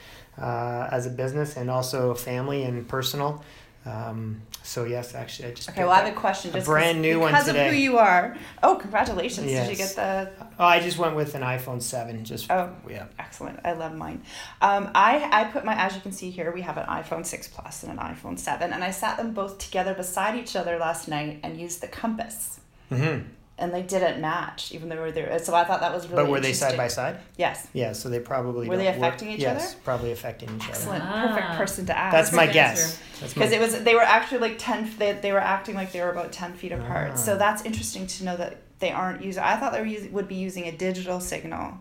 uh, 0.42 0.88
as 0.92 1.06
a 1.06 1.10
business 1.10 1.56
and 1.58 1.70
also 1.70 2.14
family 2.14 2.64
and 2.64 2.88
personal. 2.88 3.44
Um, 3.84 4.44
so 4.62 4.84
yes, 4.84 5.16
actually, 5.16 5.50
I 5.50 5.54
just 5.54 5.70
okay, 5.72 5.84
well, 5.84 5.92
I 5.92 6.04
have 6.04 6.14
a 6.14 6.16
question. 6.16 6.52
a 6.52 6.54
Just 6.54 6.68
brand 6.68 7.02
new 7.02 7.20
one 7.20 7.32
because 7.32 7.48
of 7.48 7.56
today. 7.56 7.70
who 7.70 7.76
you 7.76 7.98
are. 7.98 8.38
Oh, 8.62 8.76
congratulations! 8.76 9.48
Did 9.48 9.70
you 9.72 9.76
get 9.76 9.96
the? 9.96 10.32
Oh, 10.60 10.66
I 10.66 10.80
just 10.80 11.00
went 11.00 11.16
with 11.16 11.34
an 11.34 11.42
iPhone 11.42 11.82
seven. 11.82 12.24
Just 12.24 12.52
Oh, 12.52 12.70
yeah. 12.88 13.06
excellent! 13.18 13.60
I 13.66 13.72
love 13.74 13.96
mine. 13.96 14.22
Um, 14.62 14.92
I 14.94 15.28
I 15.32 15.46
put 15.46 15.66
my 15.66 15.74
as 15.74 15.96
you 15.96 16.02
can 16.02 16.12
see 16.12 16.30
here 16.30 16.52
we 16.52 16.62
have 16.62 16.78
an 16.78 16.86
iPhone 16.86 17.26
six 17.26 17.48
plus 17.48 17.82
and 17.82 17.92
an 17.92 17.98
iPhone 17.98 18.38
seven, 18.38 18.72
and 18.72 18.84
I 18.84 18.92
sat 18.92 19.18
them 19.18 19.34
both 19.34 19.58
together 19.58 19.96
beside 19.96 20.38
each 20.38 20.56
other 20.56 20.78
last 20.78 21.08
night 21.08 21.40
and 21.42 21.60
used 21.60 21.82
the 21.82 21.88
compass. 21.88 22.60
hmm 22.90 23.20
and 23.58 23.72
they 23.74 23.84
didn't 23.84 24.20
match, 24.22 24.72
even 24.72 24.90
though 24.90 24.96
they 24.96 25.02
were 25.02 25.12
there. 25.12 25.38
So 25.40 25.54
I 25.54 25.64
thought 25.66 25.82
that 25.82 25.94
was 25.94 26.08
really. 26.08 26.24
but 26.24 26.32
were 26.32 26.40
they 26.40 26.54
side 26.54 26.76
by 26.78 26.88
side? 26.88 27.20
Yes. 27.38 27.68
Yeah, 27.74 27.92
so 27.94 28.10
they 28.10 28.20
probably 28.20 28.68
Were 28.68 28.78
they 28.78 28.86
don't 28.86 29.00
work- 29.00 29.08
affecting 29.10 29.30
each 29.32 29.40
yes, 29.42 29.74
other? 29.74 29.82
probably 29.84 30.12
affecting 30.12 30.50
each 30.56 30.64
other. 30.64 30.72
Excellent. 30.72 31.04
Ah. 31.06 31.28
Perfect 31.28 31.58
person 31.58 31.86
to 31.88 31.98
ask. 31.98 32.12
That's 32.14 32.32
my 32.32 32.48
Perfect 32.48 32.54
guess. 32.54 32.82
answer. 32.84 33.04
That's 33.22 33.36
my 33.36 33.40
because 33.46 33.54
it 33.54 33.60
was 33.62 33.84
they 33.84 33.94
were 33.94 34.02
actually 34.02 34.40
like 34.40 34.56
10 34.58 34.92
they, 34.98 35.12
they 35.14 35.32
were 35.32 35.40
acting 35.40 35.76
like 35.76 35.92
they 35.92 36.02
were 36.02 36.10
about 36.10 36.32
10 36.32 36.54
feet 36.54 36.72
apart 36.72 37.12
Ah. 37.14 37.16
so 37.16 37.38
that's 37.38 37.64
interesting 37.66 38.08
to 38.08 38.24
know 38.26 38.36
that 38.36 38.58
they 38.80 38.90
aren't 38.90 39.24
using 39.24 39.44
i 39.44 39.56
thought 39.58 39.74
they 39.74 39.80
were 39.80 39.86
using, 39.86 40.12
would 40.12 40.28
be 40.28 40.34
using 40.34 40.64
a 40.64 40.72
digital 40.72 41.20
signal 41.20 41.78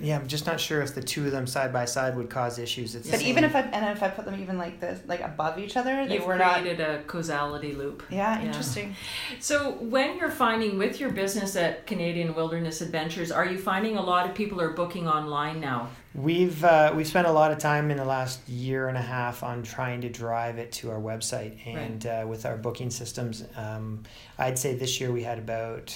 Yeah, 0.00 0.18
I'm 0.18 0.26
just 0.26 0.46
not 0.46 0.58
sure 0.60 0.82
if 0.82 0.94
the 0.94 1.02
two 1.02 1.26
of 1.26 1.32
them 1.32 1.46
side 1.46 1.72
by 1.72 1.84
side 1.84 2.16
would 2.16 2.28
cause 2.30 2.58
issues. 2.58 2.94
It's 2.94 3.10
but 3.10 3.22
even 3.22 3.44
if 3.44 3.54
i 3.54 3.60
and 3.60 3.96
if 3.96 4.02
i 4.02 4.08
put 4.08 4.24
them 4.24 4.40
even 4.40 4.58
like 4.58 4.80
this 4.80 5.00
like 5.06 5.20
above 5.20 5.58
each 5.58 5.76
other 5.76 6.06
they 6.06 6.14
You've 6.14 6.26
were 6.26 6.36
not 6.36 6.60
created 6.60 6.80
a 6.80 7.02
causality 7.04 7.72
loop. 7.72 8.02
yeah 8.10 8.40
Yeah. 8.40 8.46
interesting 8.46 8.96
So, 9.40 9.72
when 9.72 10.18
you're 10.18 10.30
finding 10.30 10.78
with 10.78 11.00
your 11.00 11.10
business 11.10 11.56
at 11.56 11.86
Canadian 11.86 12.34
Wilderness 12.34 12.80
Adventures, 12.80 13.30
are 13.30 13.46
you 13.46 13.58
finding 13.58 13.96
a 13.96 14.02
lot 14.02 14.28
of 14.28 14.34
people 14.34 14.60
are 14.60 14.70
booking 14.70 15.06
online 15.08 15.60
now? 15.60 15.88
We've 16.14 16.62
uh, 16.64 16.92
we've 16.94 17.08
spent 17.08 17.26
a 17.26 17.32
lot 17.32 17.50
of 17.50 17.58
time 17.58 17.90
in 17.90 17.96
the 17.96 18.04
last 18.04 18.48
year 18.48 18.88
and 18.88 18.96
a 18.96 19.02
half 19.02 19.42
on 19.42 19.62
trying 19.64 20.00
to 20.02 20.08
drive 20.08 20.58
it 20.58 20.70
to 20.72 20.90
our 20.92 21.00
website, 21.00 21.54
and 21.66 22.06
uh, 22.06 22.24
with 22.28 22.46
our 22.46 22.56
booking 22.56 22.90
systems, 22.90 23.44
um, 23.56 24.04
I'd 24.38 24.56
say 24.58 24.74
this 24.76 25.00
year 25.00 25.10
we 25.10 25.24
had 25.24 25.38
about 25.38 25.92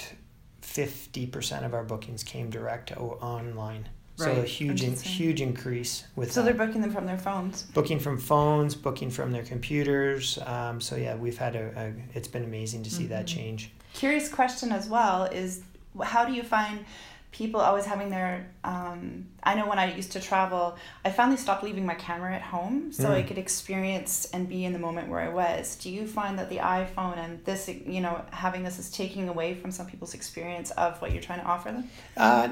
fifty 0.69 1.27
percent 1.27 1.65
of 1.65 1.73
our 1.75 1.83
bookings 1.85 2.23
came 2.23 2.51
direct 2.51 2.93
o- 2.97 3.19
online. 3.21 3.89
So 4.17 4.33
a 4.33 4.43
huge 4.43 4.83
in, 4.83 4.97
huge 4.97 5.41
increase 5.41 6.03
with 6.17 6.33
so 6.33 6.43
that. 6.43 6.47
they're 6.57 6.67
booking 6.67 6.81
them 6.81 6.91
from 6.91 7.07
their 7.07 7.19
phones 7.19 7.63
booking 7.73 8.01
from 8.01 8.19
phones, 8.19 8.75
booking 8.75 9.11
from 9.11 9.31
their 9.31 9.45
computers. 9.45 10.39
Um, 10.45 10.81
so 10.81 10.97
yeah, 10.97 11.15
we've 11.15 11.39
had 11.39 11.55
a, 11.55 11.67
a 11.77 12.17
it's 12.19 12.27
been 12.29 12.43
amazing 12.45 12.83
to 12.83 12.91
see 12.91 13.07
that 13.07 13.25
Mhm. 13.27 13.35
change. 13.37 13.71
curious 13.95 14.29
question 14.29 14.73
as 14.73 14.89
well 14.89 15.25
is 15.25 15.63
how 16.03 16.25
do 16.25 16.33
you 16.33 16.43
find 16.43 16.85
people 17.31 17.61
always 17.61 17.85
having 17.85 18.09
their 18.11 18.49
um, 18.65 19.27
i 19.43 19.55
know 19.55 19.69
when 19.69 19.79
i 19.79 19.95
used 19.95 20.13
to 20.13 20.21
travel 20.21 20.77
i 21.05 21.11
finally 21.11 21.37
stopped 21.37 21.63
leaving 21.63 21.85
my 21.85 21.95
camera 21.95 22.35
at 22.35 22.41
home 22.43 22.91
so 22.93 23.13
i 23.13 23.23
Mm. 23.23 23.27
could 23.29 23.39
experience 23.39 24.29
and 24.33 24.49
be 24.49 24.65
in 24.65 24.73
the 24.73 24.79
moment 24.79 25.09
where 25.09 25.21
i 25.21 25.29
was 25.29 25.77
do 25.77 25.91
you 25.91 26.07
find 26.07 26.39
that 26.39 26.49
the 26.49 26.57
iphone 26.57 27.19
and 27.19 27.45
this 27.45 27.69
you 27.69 28.01
know 28.01 28.25
having 28.31 28.63
this 28.63 28.79
is 28.79 28.91
taking 28.91 29.29
away 29.29 29.55
from 29.55 29.71
some 29.71 29.87
people's 29.87 30.15
experience 30.15 30.71
of 30.73 31.01
what 31.03 31.13
you're 31.13 31.23
trying 31.23 31.41
to 31.41 31.47
offer 31.47 31.71
them 31.71 31.85
Uh, 32.17 32.49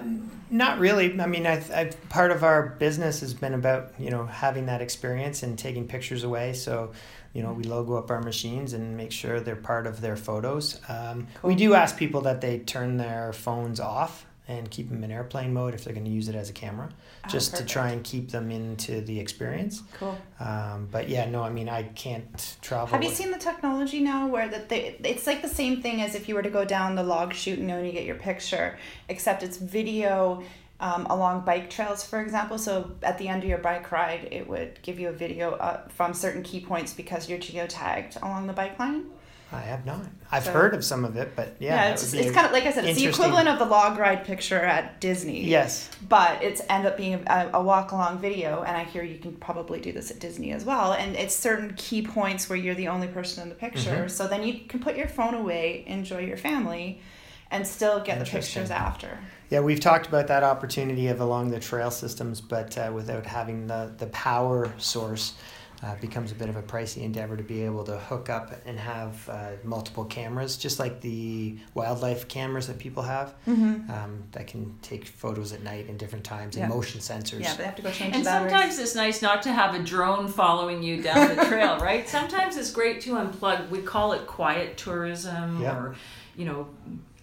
not 0.50 0.78
really. 0.78 1.18
I 1.20 1.26
mean, 1.26 1.44
I, 1.46 1.56
I 1.74 1.90
part 2.08 2.30
of 2.30 2.44
our 2.44 2.68
business 2.78 3.20
has 3.20 3.34
been 3.34 3.54
about 3.54 3.92
you 3.98 4.10
know 4.10 4.26
having 4.26 4.66
that 4.66 4.80
experience 4.80 5.42
and 5.42 5.58
taking 5.58 5.88
pictures 5.88 6.22
away. 6.22 6.52
So, 6.52 6.92
you 7.32 7.42
know, 7.42 7.52
we 7.52 7.64
logo 7.64 7.94
up 7.96 8.10
our 8.12 8.20
machines 8.20 8.72
and 8.72 8.96
make 8.96 9.10
sure 9.10 9.40
they're 9.40 9.56
part 9.56 9.86
of 9.88 10.00
their 10.00 10.16
photos. 10.16 10.80
Um, 10.88 11.26
We 11.42 11.56
do 11.56 11.74
ask 11.74 11.96
people 11.96 12.20
that 12.22 12.40
they 12.40 12.58
turn 12.60 12.96
their 12.96 13.32
phones 13.32 13.80
off 13.80 14.24
and 14.48 14.70
keep 14.70 14.88
them 14.88 15.02
in 15.02 15.10
airplane 15.10 15.52
mode 15.52 15.74
if 15.74 15.82
they're 15.84 15.92
going 15.94 16.04
to 16.06 16.10
use 16.10 16.28
it 16.28 16.34
as 16.36 16.48
a 16.48 16.52
camera, 16.52 16.88
Ah, 17.24 17.28
just 17.28 17.56
to 17.56 17.64
try 17.64 17.88
and 17.90 18.04
keep 18.04 18.30
them 18.30 18.50
into 18.52 19.00
the 19.00 19.18
experience. 19.18 19.82
cool 19.98 20.16
Um, 20.38 20.88
but 20.92 21.08
yeah, 21.08 21.28
no, 21.28 21.42
I 21.42 21.50
mean, 21.50 21.68
I 21.68 21.82
can't 21.82 22.56
travel. 22.62 22.86
have 22.86 23.02
you 23.02 23.08
with- 23.08 23.18
seen 23.18 23.32
the 23.32 23.38
technology 23.38 24.00
now 24.00 24.26
where 24.28 24.48
that 24.48 24.68
they 24.68 24.96
it's 25.02 25.26
like 25.26 25.42
the 25.42 25.48
same 25.48 25.82
thing 25.82 26.00
as 26.00 26.14
if 26.14 26.28
you 26.28 26.34
were 26.36 26.42
to 26.42 26.50
go 26.50 26.64
down 26.64 26.94
the 26.94 27.02
log 27.02 27.32
chute 27.34 27.58
and 27.58 27.70
only 27.70 27.90
get 27.92 28.04
your 28.04 28.14
picture 28.16 28.78
except 29.08 29.42
it's 29.42 29.56
video 29.56 30.42
um, 30.78 31.06
along 31.06 31.44
bike 31.44 31.70
trails 31.70 32.04
for 32.04 32.20
example 32.20 32.58
so 32.58 32.90
at 33.02 33.16
the 33.18 33.26
end 33.28 33.42
of 33.42 33.48
your 33.48 33.58
bike 33.58 33.90
ride 33.90 34.28
it 34.30 34.46
would 34.46 34.78
give 34.82 35.00
you 35.00 35.08
a 35.08 35.12
video 35.12 35.52
uh, 35.54 35.88
from 35.88 36.12
certain 36.12 36.42
key 36.42 36.60
points 36.60 36.92
because 36.92 37.28
you're 37.30 37.38
geotagged 37.38 38.20
along 38.22 38.46
the 38.46 38.52
bike 38.52 38.78
line 38.78 39.06
I 39.56 39.60
have 39.62 39.86
not. 39.86 40.00
I've 40.30 40.44
So- 40.44 40.52
heard 40.52 40.74
of 40.74 40.84
some 40.84 41.04
of 41.04 41.16
it, 41.16 41.34
but 41.34 41.56
yeah, 41.58 41.76
that 41.76 41.92
it's, 41.94 42.12
it's 42.12 42.30
kind 42.32 42.46
of 42.46 42.52
like 42.52 42.64
i 42.64 42.72
said 42.72 42.84
it's 42.84 42.98
the 42.98 43.06
equivalent 43.06 43.48
of 43.48 43.58
the 43.58 43.64
log 43.64 43.98
ride 43.98 44.24
picture 44.24 44.58
at 44.60 45.00
disney. 45.00 45.44
Yes. 45.44 45.88
but 46.08 46.42
it's 46.42 46.60
end 46.68 46.86
up 46.86 46.96
being 46.96 47.14
a, 47.26 47.50
a 47.54 47.62
walk 47.62 47.92
along 47.92 48.18
video 48.18 48.62
and 48.62 48.76
i 48.76 48.84
hear 48.84 49.02
you 49.02 49.18
can 49.18 49.32
probably 49.36 49.80
do 49.80 49.92
this 49.92 50.10
at 50.10 50.18
disney 50.18 50.52
as 50.52 50.64
well. 50.64 50.92
And 50.92 51.16
it's 51.16 51.34
certain 51.34 51.74
key 51.76 52.02
points 52.02 52.48
where 52.48 52.58
you're 52.58 52.74
the 52.74 52.88
only 52.88 53.08
person 53.08 53.42
in 53.42 53.48
the 53.48 53.54
picture. 53.54 54.04
Mhm. 54.06 54.10
so 54.10 54.26
then 54.28 54.42
you 54.42 54.60
can 54.68 54.80
put 54.80 54.96
your 54.96 55.08
phone 55.08 55.34
away 55.34 55.84
enjoy 55.86 56.20
your 56.20 56.36
family 56.36 57.00
and 57.50 57.66
still 57.66 58.00
get 58.00 58.18
the 58.18 58.24
pictures 58.24 58.70
after. 58.70 59.18
Yeah, 59.50 59.60
we've 59.60 59.78
talked 59.78 60.08
about 60.08 60.26
that 60.26 60.42
opportunity 60.42 61.06
of 61.06 61.20
along 61.20 61.50
the 61.50 61.60
trail 61.60 61.92
systems, 61.92 62.40
but 62.40 62.76
uh, 62.76 62.90
without 62.92 63.24
having 63.24 63.68
the, 63.68 63.92
the 63.98 64.06
power 64.08 64.72
source, 64.78 65.34
uh, 65.82 65.94
becomes 66.00 66.32
a 66.32 66.34
bit 66.34 66.48
of 66.48 66.56
a 66.56 66.62
pricey 66.62 67.02
endeavor 67.02 67.36
to 67.36 67.42
be 67.42 67.62
able 67.62 67.84
to 67.84 67.98
hook 67.98 68.30
up 68.30 68.52
and 68.64 68.78
have 68.78 69.28
uh, 69.28 69.50
multiple 69.62 70.04
cameras, 70.04 70.56
just 70.56 70.78
like 70.78 71.00
the 71.00 71.58
wildlife 71.74 72.28
cameras 72.28 72.66
that 72.66 72.78
people 72.78 73.02
have 73.02 73.34
mm-hmm. 73.46 73.90
um, 73.90 74.22
that 74.32 74.46
can 74.46 74.74
take 74.82 75.06
photos 75.06 75.52
at 75.52 75.62
night 75.62 75.86
in 75.88 75.96
different 75.96 76.24
times 76.24 76.56
Yeah. 76.56 76.64
and 76.64 76.72
motion 76.74 77.00
sensors. 77.00 77.40
yeah 77.40 77.50
but 77.50 77.58
they 77.58 77.64
have 77.64 77.76
to 77.76 77.82
go 77.82 77.90
change 77.90 78.14
And 78.14 78.24
the 78.24 78.30
batteries 78.30 78.52
sometimes 78.52 78.78
it's 78.78 78.94
nice 78.94 79.22
not 79.22 79.42
to 79.42 79.52
have 79.52 79.74
a 79.74 79.82
drone 79.82 80.28
following 80.28 80.82
you 80.82 81.02
down 81.02 81.36
the 81.36 81.44
trail, 81.44 81.78
right? 81.80 82.08
Sometimes 82.08 82.56
it's 82.56 82.70
great 82.70 83.00
to 83.02 83.12
unplug. 83.14 83.68
We 83.68 83.80
call 83.82 84.12
it 84.12 84.26
quiet 84.26 84.76
tourism, 84.76 85.60
Yeah. 85.60 85.76
or, 85.76 85.94
you 86.36 86.46
know, 86.46 86.68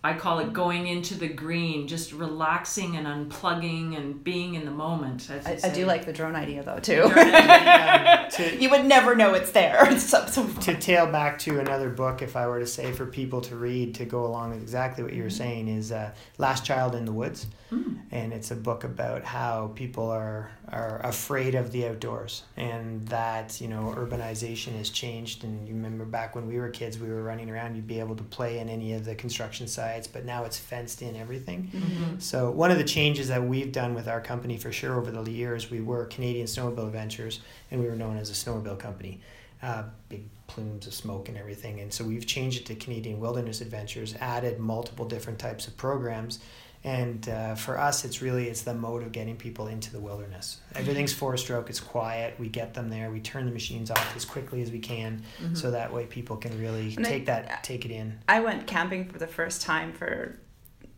I 0.05 0.13
call 0.13 0.39
it 0.39 0.51
going 0.51 0.87
into 0.87 1.15
the 1.15 1.29
green, 1.29 1.87
just 1.87 2.11
relaxing 2.11 2.97
and 2.97 3.07
unplugging 3.07 3.95
and 3.95 4.21
being 4.21 4.55
in 4.55 4.65
the 4.65 4.71
moment. 4.71 5.29
As 5.29 5.63
I, 5.63 5.69
I 5.69 5.73
do 5.73 5.85
like 5.85 6.05
the 6.05 6.11
drone 6.11 6.35
idea 6.35 6.61
though 6.63 6.79
too. 6.79 7.09
To, 8.33 8.57
you 8.61 8.69
would 8.69 8.85
never 8.85 9.15
know 9.15 9.33
it's 9.33 9.51
there. 9.51 9.87
It's 9.93 10.09
so, 10.09 10.25
so 10.25 10.47
to 10.47 10.75
tail 10.75 11.05
back 11.11 11.37
to 11.39 11.59
another 11.59 11.89
book, 11.89 12.21
if 12.21 12.35
I 12.35 12.47
were 12.47 12.59
to 12.59 12.65
say 12.65 12.91
for 12.91 13.05
people 13.05 13.41
to 13.41 13.55
read 13.55 13.95
to 13.95 14.05
go 14.05 14.25
along 14.25 14.51
with 14.51 14.61
exactly 14.61 15.03
what 15.03 15.13
you 15.13 15.23
were 15.23 15.29
saying, 15.29 15.67
is 15.67 15.91
uh, 15.91 16.11
Last 16.37 16.65
Child 16.65 16.95
in 16.95 17.05
the 17.05 17.11
Woods. 17.11 17.45
Hmm. 17.73 17.93
and 18.11 18.33
it's 18.33 18.51
a 18.51 18.55
book 18.55 18.83
about 18.83 19.23
how 19.23 19.71
people 19.73 20.09
are 20.09 20.51
are 20.69 20.99
afraid 21.03 21.55
of 21.55 21.71
the 21.71 21.87
outdoors 21.87 22.43
and 22.55 23.07
that 23.07 23.59
you 23.61 23.67
know 23.67 23.93
urbanization 23.97 24.77
has 24.77 24.89
changed 24.89 25.43
and 25.43 25.67
you 25.67 25.73
remember 25.73 26.05
back 26.05 26.35
when 26.35 26.45
we 26.45 26.57
were 26.59 26.69
kids 26.69 26.99
we 26.99 27.09
were 27.09 27.23
running 27.23 27.49
around 27.49 27.75
you'd 27.75 27.87
be 27.87 27.99
able 27.99 28.15
to 28.15 28.23
play 28.23 28.59
in 28.59 28.69
any 28.69 28.93
of 28.93 29.05
the 29.05 29.15
construction 29.15 29.67
sites 29.67 30.07
but 30.07 30.23
now 30.25 30.43
it's 30.43 30.57
fenced 30.59 31.01
in 31.01 31.15
everything 31.15 31.69
Mhm. 31.73 32.21
so 32.21 32.51
one 32.51 32.69
of 32.69 32.77
the 32.77 32.83
changes 32.83 33.27
that 33.29 33.43
we've 33.43 33.71
done 33.71 33.95
with 33.95 34.07
our 34.07 34.21
company 34.21 34.57
for 34.57 34.71
sure 34.71 34.95
over 34.99 35.09
the 35.09 35.31
years 35.31 35.71
we 35.71 35.81
were 35.81 36.05
Canadian 36.05 36.45
Snowmobile 36.47 36.85
Adventures 36.87 37.39
and 37.71 37.81
we 37.81 37.87
were 37.87 37.95
known 37.95 38.17
as 38.17 38.29
a 38.29 38.33
snowmobile 38.33 38.77
company 38.77 39.19
uh, 39.63 39.83
big 40.09 40.23
plumes 40.47 40.85
of 40.87 40.93
smoke 40.93 41.29
and 41.29 41.37
everything 41.37 41.79
and 41.79 41.91
so 41.91 42.03
we've 42.03 42.27
changed 42.27 42.59
it 42.61 42.65
to 42.65 42.75
Canadian 42.75 43.19
Wilderness 43.19 43.61
Adventures 43.61 44.13
added 44.19 44.59
multiple 44.59 45.05
different 45.05 45.39
types 45.39 45.67
of 45.67 45.75
programs 45.77 46.39
and 46.85 47.29
uh, 47.29 47.55
for 47.55 47.77
us 47.79 48.03
it's 48.03 48.21
really 48.21 48.49
it's 48.49 48.63
the 48.63 48.73
mode 48.73 49.03
of 49.03 49.11
getting 49.11 49.37
people 49.37 49.67
into 49.67 49.91
the 49.91 49.99
wilderness 49.99 50.57
everything's 50.75 51.13
four 51.13 51.37
stroke 51.37 51.69
it's 51.69 51.79
quiet 51.79 52.37
we 52.39 52.49
get 52.49 52.73
them 52.73 52.89
there 52.89 53.09
we 53.09 53.19
turn 53.21 53.45
the 53.45 53.51
machines 53.51 53.89
off 53.89 54.15
as 54.15 54.25
quickly 54.25 54.61
as 54.61 54.69
we 54.71 54.79
can 54.79 55.23
Mhm. 55.41 55.55
so 55.57 55.71
that 55.71 55.93
way 55.93 56.05
people 56.05 56.35
can 56.37 56.59
really 56.59 56.93
And 56.97 57.05
I- 57.05 57.09
take 57.09 57.25
that 57.27 57.63
take 57.63 57.85
it 57.85 57.91
in 57.91 58.19
I 58.27 58.41
went 58.41 58.67
camping 58.67 59.07
for 59.09 59.17
the 59.19 59.27
first 59.27 59.61
time 59.61 59.93
for 59.93 60.37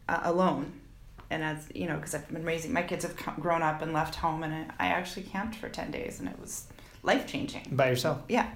uh, 0.07 0.19
alone, 0.23 0.71
and 1.31 1.43
as 1.43 1.67
you 1.73 1.87
know, 1.87 1.95
because 1.95 2.13
I've 2.13 2.27
been 2.31 2.45
raising 2.45 2.71
my 2.71 2.83
kids 2.83 3.03
have 3.03 3.15
grown 3.39 3.63
up 3.63 3.81
and 3.81 3.91
left 3.91 4.13
home, 4.15 4.43
and 4.43 4.53
I, 4.79 4.85
I 4.85 4.87
actually 4.89 5.23
camped 5.23 5.55
for 5.55 5.67
ten 5.67 5.89
days, 5.89 6.19
and 6.19 6.29
it 6.29 6.39
was 6.39 6.67
life 7.01 7.25
changing. 7.25 7.63
by 7.71 7.89
yourself 7.89 8.19
Yeah, 8.29 8.47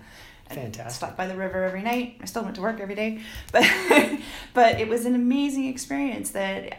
I 0.50 0.54
Fantastic. 0.54 0.92
Stopped 0.96 1.18
by 1.18 1.26
the 1.26 1.36
river 1.36 1.64
every 1.64 1.82
night. 1.82 2.18
I 2.22 2.26
still 2.26 2.44
went 2.44 2.56
to 2.58 2.62
work 2.62 2.80
every 2.80 2.94
day, 2.94 3.22
but 3.52 3.68
but 4.54 4.80
it 4.80 4.88
was 4.88 5.06
an 5.08 5.16
amazing 5.16 5.66
experience 5.66 6.30
that. 6.32 6.78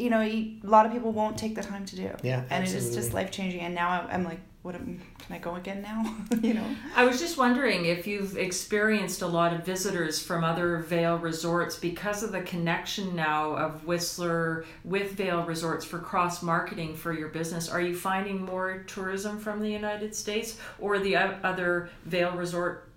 I- 0.00 0.02
You 0.02 0.10
know, 0.10 0.20
you- 0.22 0.56
a 0.64 0.66
lot 0.66 0.86
of 0.86 0.92
people 0.92 1.12
won't 1.12 1.36
take 1.36 1.54
the 1.54 1.62
time 1.62 1.84
to 1.86 1.96
do, 1.96 2.10
yeah 2.22 2.42
and 2.50 2.64
it 2.64 2.72
is 2.74 2.94
just 2.94 3.12
life 3.14 3.30
changing. 3.30 3.60
And 3.60 3.74
now 3.74 3.90
I'm- 3.90 4.08
I'm 4.10 4.24
like, 4.24 4.40
what? 4.62 4.74
am- 4.74 5.00
Can 5.26 5.36
I 5.36 5.38
go 5.38 5.54
again 5.54 5.80
now? 5.82 6.02
you 6.42 6.54
know. 6.54 6.64
I 6.96 7.04
was 7.04 7.20
just 7.20 7.38
wondering 7.38 7.84
if 7.84 8.06
you've 8.06 8.36
experienced 8.36 9.22
a 9.22 9.26
lot 9.26 9.52
of 9.52 9.64
visitors 9.64 10.20
from 10.22 10.42
other 10.44 10.78
Vail 10.78 11.18
resorts 11.18 11.76
because 11.78 12.22
of 12.22 12.32
the 12.32 12.42
connection 12.42 13.14
now 13.16 13.52
of 13.52 13.86
Whistler 13.86 14.64
with 14.84 15.12
Vail 15.12 15.44
resorts 15.44 15.84
for 15.84 15.98
cross 15.98 16.42
marketing 16.42 16.94
for 16.96 17.12
your 17.12 17.28
business. 17.28 17.68
Are 17.68 17.80
you 17.80 17.94
finding 17.94 18.44
more 18.44 18.78
tourism 18.86 19.38
from 19.38 19.60
the 19.60 19.70
United 19.70 20.14
States 20.16 20.58
or 20.78 20.98
the 20.98 21.16
other 21.16 21.90
Vail 22.06 22.32
resort 22.32 22.89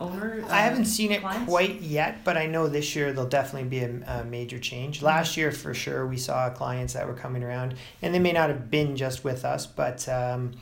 owner? 0.00 0.44
I 0.48 0.60
haven't 0.60 0.86
seen 0.86 1.12
it 1.12 1.20
clients? 1.20 1.48
quite 1.48 1.80
yet, 1.80 2.24
but 2.24 2.36
I 2.36 2.46
know 2.46 2.68
this 2.68 2.94
year 2.96 3.12
there'll 3.12 3.28
definitely 3.28 3.68
be 3.68 3.80
a, 3.80 4.20
a 4.20 4.24
major 4.24 4.58
change. 4.58 5.02
Last 5.02 5.36
year, 5.36 5.52
for 5.52 5.74
sure, 5.74 6.06
we 6.06 6.16
saw 6.16 6.50
clients 6.50 6.92
that 6.94 7.06
were 7.06 7.14
coming 7.14 7.42
around, 7.42 7.74
and 8.02 8.14
they 8.14 8.18
may 8.18 8.32
not 8.32 8.48
have 8.50 8.70
been 8.70 8.96
just 8.96 9.24
with 9.24 9.44
us, 9.44 9.66
but 9.66 10.08
um, 10.08 10.52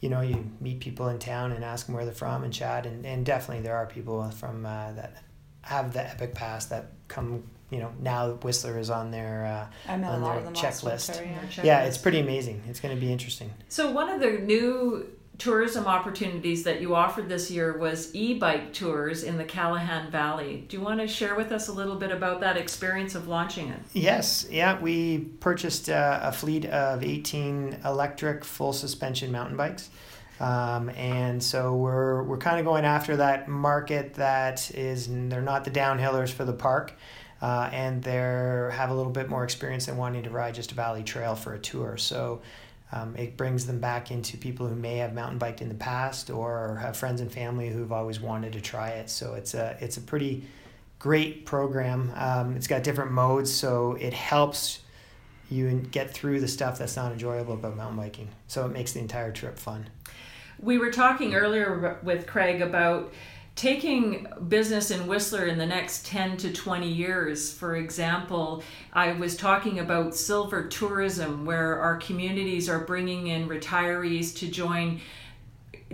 you 0.00 0.08
know, 0.08 0.20
you 0.20 0.50
meet 0.60 0.80
people 0.80 1.08
in 1.08 1.18
town 1.18 1.52
and 1.52 1.64
ask 1.64 1.86
them 1.86 1.94
where 1.94 2.04
they're 2.04 2.12
from 2.14 2.42
and 2.44 2.52
chat, 2.52 2.86
and, 2.86 3.06
and 3.06 3.24
definitely 3.24 3.62
there 3.62 3.76
are 3.76 3.86
people 3.86 4.28
from 4.32 4.66
uh, 4.66 4.92
that 4.92 5.22
have 5.62 5.92
the 5.92 6.02
epic 6.06 6.34
pass 6.34 6.66
that 6.66 6.90
come. 7.08 7.44
You 7.70 7.78
know, 7.78 7.92
now 8.00 8.32
Whistler 8.32 8.78
is 8.78 8.90
on 8.90 9.10
their. 9.10 9.46
Uh, 9.46 9.90
I 9.92 9.96
met 9.96 10.10
a 10.10 10.14
On 10.14 10.22
their 10.22 10.32
of 10.34 10.44
them 10.44 10.52
last 10.52 10.84
checklist. 10.84 11.20
winter, 11.20 11.30
yeah. 11.56 11.62
Yeah, 11.64 11.84
it's 11.84 11.96
pretty 11.96 12.20
amazing. 12.20 12.62
It's 12.68 12.80
going 12.80 12.94
to 12.94 13.00
be 13.00 13.10
interesting. 13.10 13.50
So 13.70 13.90
one 13.90 14.10
of 14.10 14.20
the 14.20 14.32
new 14.32 15.06
tourism 15.38 15.86
opportunities 15.86 16.62
that 16.64 16.80
you 16.80 16.94
offered 16.94 17.28
this 17.28 17.50
year 17.50 17.76
was 17.76 18.14
e-bike 18.14 18.72
tours 18.72 19.24
in 19.24 19.38
the 19.38 19.44
Callaghan 19.44 20.10
Valley. 20.10 20.64
Do 20.68 20.76
you 20.76 20.82
want 20.82 21.00
to 21.00 21.08
share 21.08 21.34
with 21.34 21.52
us 21.52 21.68
a 21.68 21.72
little 21.72 21.96
bit 21.96 22.10
about 22.10 22.40
that 22.40 22.56
experience 22.56 23.14
of 23.14 23.28
launching 23.28 23.68
it? 23.68 23.80
Yes, 23.92 24.46
yeah, 24.50 24.80
we 24.80 25.18
purchased 25.40 25.88
uh, 25.88 26.20
a 26.22 26.32
fleet 26.32 26.66
of 26.66 27.02
18 27.02 27.78
electric 27.84 28.44
full 28.44 28.72
suspension 28.72 29.32
mountain 29.32 29.56
bikes. 29.56 29.90
Um, 30.38 30.90
and 30.90 31.42
so 31.42 31.76
we're, 31.76 32.22
we're 32.24 32.38
kind 32.38 32.58
of 32.58 32.64
going 32.64 32.84
after 32.84 33.16
that 33.16 33.48
market 33.48 34.14
that 34.14 34.70
is, 34.74 35.08
they're 35.08 35.40
not 35.40 35.64
the 35.64 35.70
downhillers 35.70 36.30
for 36.30 36.44
the 36.44 36.52
park. 36.52 36.94
Uh, 37.40 37.68
and 37.72 38.02
they 38.04 38.12
have 38.12 38.90
a 38.90 38.94
little 38.94 39.10
bit 39.10 39.28
more 39.28 39.42
experience 39.42 39.86
than 39.86 39.96
wanting 39.96 40.22
to 40.22 40.30
ride 40.30 40.54
just 40.54 40.70
a 40.70 40.74
valley 40.76 41.02
trail 41.02 41.34
for 41.34 41.54
a 41.54 41.58
tour. 41.58 41.96
So 41.96 42.40
um, 42.92 43.16
it 43.16 43.36
brings 43.36 43.66
them 43.66 43.80
back 43.80 44.10
into 44.10 44.36
people 44.36 44.66
who 44.66 44.76
may 44.76 44.98
have 44.98 45.14
mountain 45.14 45.38
biked 45.38 45.62
in 45.62 45.68
the 45.68 45.74
past 45.74 46.30
or 46.30 46.76
have 46.82 46.96
friends 46.96 47.20
and 47.20 47.32
family 47.32 47.70
who've 47.70 47.92
always 47.92 48.20
wanted 48.20 48.52
to 48.52 48.60
try 48.60 48.90
it. 48.90 49.08
So 49.08 49.34
it's 49.34 49.54
a 49.54 49.76
it's 49.80 49.96
a 49.96 50.00
pretty 50.02 50.44
great 50.98 51.46
program. 51.46 52.12
Um, 52.14 52.54
it's 52.54 52.66
got 52.66 52.84
different 52.84 53.12
modes, 53.12 53.52
so 53.52 53.96
it 53.98 54.12
helps 54.12 54.80
you 55.50 55.70
get 55.90 56.10
through 56.10 56.40
the 56.40 56.48
stuff 56.48 56.78
that's 56.78 56.96
not 56.96 57.12
enjoyable 57.12 57.54
about 57.54 57.76
mountain 57.76 57.96
biking. 57.96 58.28
So 58.46 58.66
it 58.66 58.72
makes 58.72 58.92
the 58.92 59.00
entire 59.00 59.32
trip 59.32 59.58
fun. 59.58 59.86
We 60.58 60.78
were 60.78 60.92
talking 60.92 61.34
earlier 61.34 61.98
with 62.02 62.26
Craig 62.26 62.62
about 62.62 63.12
taking 63.54 64.26
business 64.48 64.90
in 64.90 65.06
Whistler 65.06 65.46
in 65.46 65.58
the 65.58 65.66
next 65.66 66.06
10 66.06 66.36
to 66.38 66.52
20 66.52 66.88
years, 66.88 67.52
for 67.52 67.76
example, 67.76 68.62
I 68.92 69.12
was 69.12 69.36
talking 69.36 69.78
about 69.78 70.14
silver 70.14 70.66
tourism, 70.68 71.44
where 71.44 71.80
our 71.80 71.96
communities 71.96 72.68
are 72.68 72.80
bringing 72.80 73.26
in 73.28 73.48
retirees 73.48 74.34
to 74.38 74.48
join 74.48 75.00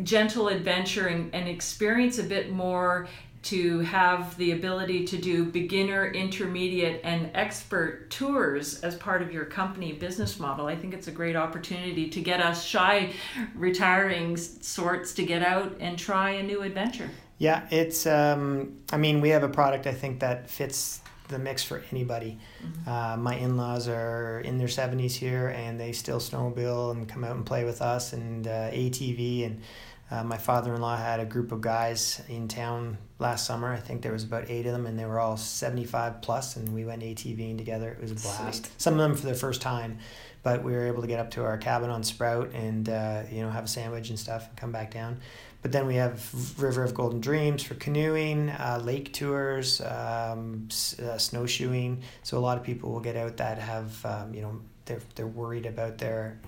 gentle 0.05 0.49
adventure 0.49 1.09
and, 1.09 1.35
and 1.35 1.49
experience 1.49 2.19
a 2.19 2.23
bit 2.23 2.53
more 2.53 3.09
to 3.41 3.81
have 3.81 4.37
the 4.37 4.53
ability 4.53 5.05
to 5.07 5.17
do 5.17 5.45
beginner, 5.45 6.07
intermediate, 6.07 7.01
and 7.05 7.31
expert 7.35 8.11
tours 8.11 8.81
as 8.81 8.97
part 8.97 9.23
of 9.23 9.33
your 9.33 9.45
company 9.45 9.93
business 9.93 10.41
model. 10.41 10.67
I 10.67 10.77
think 10.77 10.93
it's 10.93 11.09
a 11.09 11.13
great 11.13 11.37
opportunity 11.37 12.11
to 12.11 12.21
get 12.21 12.41
us 12.41 12.65
shy 12.65 13.13
retiring 13.55 14.37
sorts 14.37 15.15
to 15.15 15.25
get 15.25 15.43
out 15.43 15.77
and 15.81 15.99
try 15.99 16.31
a 16.31 16.43
new 16.43 16.63
adventure. 16.63 17.11
Yeah, 17.39 17.67
it's. 17.71 18.07
Um, 18.07 18.79
I 18.93 18.97
mean, 18.97 19.21
we 19.21 19.31
have 19.31 19.45
a 19.45 19.49
product 19.49 19.87
I 19.87 19.95
think 19.95 20.21
that 20.21 20.51
fits 20.51 21.01
the 21.29 21.39
mix 21.39 21.63
for 21.63 21.83
anybody. 21.93 22.39
Mm-hmm. 22.63 22.91
Uh, 22.91 23.17
my 23.17 23.37
in 23.37 23.57
laws 23.57 23.89
are 23.89 24.41
in 24.41 24.59
their 24.59 24.69
70s 24.69 25.13
here 25.13 25.49
and 25.49 25.79
they 25.79 25.93
still 25.93 26.19
snowmobile 26.19 26.93
and 26.93 27.09
come 27.09 27.25
out 27.25 27.37
and 27.37 27.47
play 27.47 27.65
with 27.65 27.81
us 27.81 28.13
and 28.13 28.47
uh, 28.47 28.71
ATV. 28.71 29.47
And 29.47 29.63
uh, 30.11 30.25
my 30.25 30.39
father 30.39 30.75
in 30.75 30.81
law 30.81 30.97
had 30.97 31.21
a 31.21 31.27
group 31.27 31.53
of 31.53 31.61
guys 31.61 32.23
in 32.29 32.49
town 32.49 32.99
last 33.19 33.47
summer. 33.47 33.73
I 33.73 33.79
think 33.79 34.03
there 34.03 34.13
was 34.13 34.25
about 34.25 34.49
eight 34.49 34.67
of 34.67 34.73
them 34.73 34.87
and 34.87 34.99
they 34.99 35.05
were 35.05 35.21
all 35.21 35.37
75 35.37 36.23
plus 36.23 36.57
and 36.57 36.75
we 36.75 36.85
went 36.85 37.03
ATVing 37.03 37.59
together. 37.59 37.91
It 37.91 38.01
was 38.01 38.13
a 38.13 38.15
blast. 38.15 38.67
Sweet. 38.67 38.81
Some 38.81 38.95
of 38.95 39.01
them 39.01 39.15
for 39.15 39.27
the 39.27 39.35
first 39.35 39.61
time, 39.61 39.99
but 40.43 40.65
we 40.65 40.73
were 40.73 40.87
able 40.87 41.03
to 41.03 41.09
get 41.09 41.21
up 41.21 41.31
to 41.33 41.45
our 41.45 41.59
cabin 41.59 41.91
on 41.91 42.03
Sproatt 42.03 42.55
and, 42.55 42.89
uh, 42.89 43.25
you 43.31 43.43
know, 43.43 43.51
have 43.51 43.65
a 43.65 43.69
sandwich 43.69 44.09
and 44.09 44.19
stuff 44.19 44.49
and 44.49 44.57
come 44.57 44.73
back 44.73 44.91
down. 44.91 45.21
But 45.63 45.73
then 45.73 45.87
we 45.87 45.97
have 45.97 46.61
River 46.61 46.85
of 46.85 46.95
Golden 46.95 47.21
Dreams 47.21 47.63
for 47.63 47.75
canoeing, 47.75 48.49
uh, 48.51 48.81
lake 48.83 49.13
tours, 49.13 49.81
um, 49.81 50.69
uh, 51.03 51.19
snowshoeing. 51.19 52.03
So 52.23 52.39
a 52.39 52.41
lot 52.41 52.59
of 52.59 52.65
people 52.65 52.93
will 52.93 53.01
get 53.01 53.17
out 53.17 53.37
that 53.39 53.59
have, 53.59 54.07
um, 54.07 54.35
you 54.35 54.43
know, 54.43 54.61
they're, 54.85 55.01
they're 55.17 55.27
worried 55.27 55.67
about 55.67 55.99
their, 55.99 56.39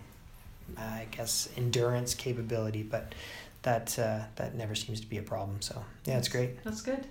uh, 0.78 0.82
I 0.82 1.06
guess, 1.10 1.48
endurance 1.56 2.14
capability, 2.14 2.84
but 2.84 3.14
that 3.62 3.98
uh, 3.98 4.20
that 4.36 4.54
never 4.54 4.74
seems 4.74 5.00
to 5.00 5.06
be 5.06 5.18
a 5.18 5.22
problem. 5.22 5.60
So 5.60 5.84
yeah, 6.06 6.16
it's 6.16 6.28
great. 6.28 6.62
That's 6.64 6.80
good. 6.80 7.06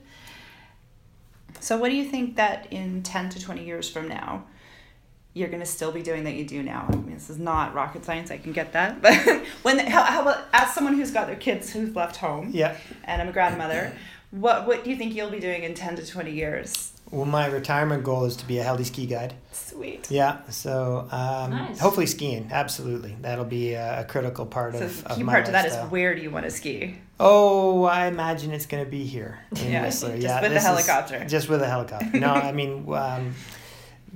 So 1.60 1.77
what 1.77 1.89
do 1.89 1.96
you 1.96 2.06
think 2.06 2.38
that 2.38 2.68
in 2.72 3.03
ten 3.03 3.29
to 3.29 3.39
twenty 3.39 3.65
years 3.65 3.89
from 3.89 4.08
now? 4.08 4.46
You're 5.39 5.50
going 5.50 5.62
to 5.62 5.65
still 5.65 5.91
be 5.91 6.01
doing 6.01 6.25
that 6.25 6.34
you 6.34 6.46
do 6.46 6.62
now. 6.62 6.86
I 6.88 6.96
mean, 6.96 7.13
this 7.13 7.29
is 7.29 7.39
not 7.39 7.74
rocket 7.74 8.03
science. 8.03 8.29
I 8.29 8.38
can 8.38 8.51
get 8.51 8.74
that. 8.74 9.01
But 9.01 9.15
when 9.63 9.79
how, 9.79 10.03
how 10.03 10.22
about 10.22 10.46
as 10.53 10.74
someone 10.74 10.96
who's 10.96 11.12
got 11.12 11.27
their 11.27 11.36
kids 11.36 11.72
who've 11.72 11.96
left 11.96 12.17
home, 12.17 12.50
yeah, 12.53 12.75
and 13.05 13.22
I'm 13.22 13.29
a 13.29 13.31
grandmother, 13.31 13.94
what 14.31 14.68
what 14.68 14.83
do 14.83 14.90
you 14.90 14.98
think 14.98 15.16
you'll 15.16 15.31
be 15.31 15.40
doing 15.40 15.63
in 15.63 15.74
ten 15.74 15.96
to 15.96 16.05
twenty 16.05 16.31
years? 16.31 16.94
Well, 17.11 17.25
my 17.25 17.48
retirement 17.48 18.03
goal 18.03 18.25
is 18.25 18.35
to 18.35 18.46
be 18.46 18.59
a 18.59 18.63
Heli 18.63 18.83
ski 18.83 19.07
guide. 19.07 19.33
Sweet. 19.51 20.11
Yeah, 20.11 20.48
so 20.50 21.07
um, 21.11 21.51
nice. 21.51 21.79
hopefully 21.79 22.05
skiing. 22.05 22.50
Absolutely, 22.51 23.16
that'll 23.22 23.46
be 23.46 23.74
a, 23.74 24.01
a 24.01 24.03
critical 24.03 24.46
part 24.46 24.75
so 24.75 24.83
of. 24.83 25.03
the 25.03 25.16
key 25.16 25.24
part 25.24 25.46
to 25.46 25.51
that 25.51 25.66
is 25.66 25.75
where 25.90 26.13
do 26.13 26.22
you 26.22 26.29
want 26.29 26.46
to 26.46 26.51
ski? 26.51 26.98
Oh, 27.20 27.83
I 27.83 28.07
imagine 28.07 28.51
it's 28.51 28.68
going 28.68 28.83
to 28.83 28.90
be 28.90 29.05
here 29.05 29.40
in 29.55 29.72
yeah, 29.72 29.83
Whistler. 29.83 30.11
Just 30.11 30.24
yeah, 30.24 30.42
with 30.42 30.53
the 30.53 30.59
helicopter. 30.59 31.25
Just 31.25 31.50
with 31.50 31.61
a 31.61 31.68
helicopter. 31.68 32.18
No, 32.18 32.33
I 32.33 32.51
mean. 32.51 32.85
Um, 33.00 33.33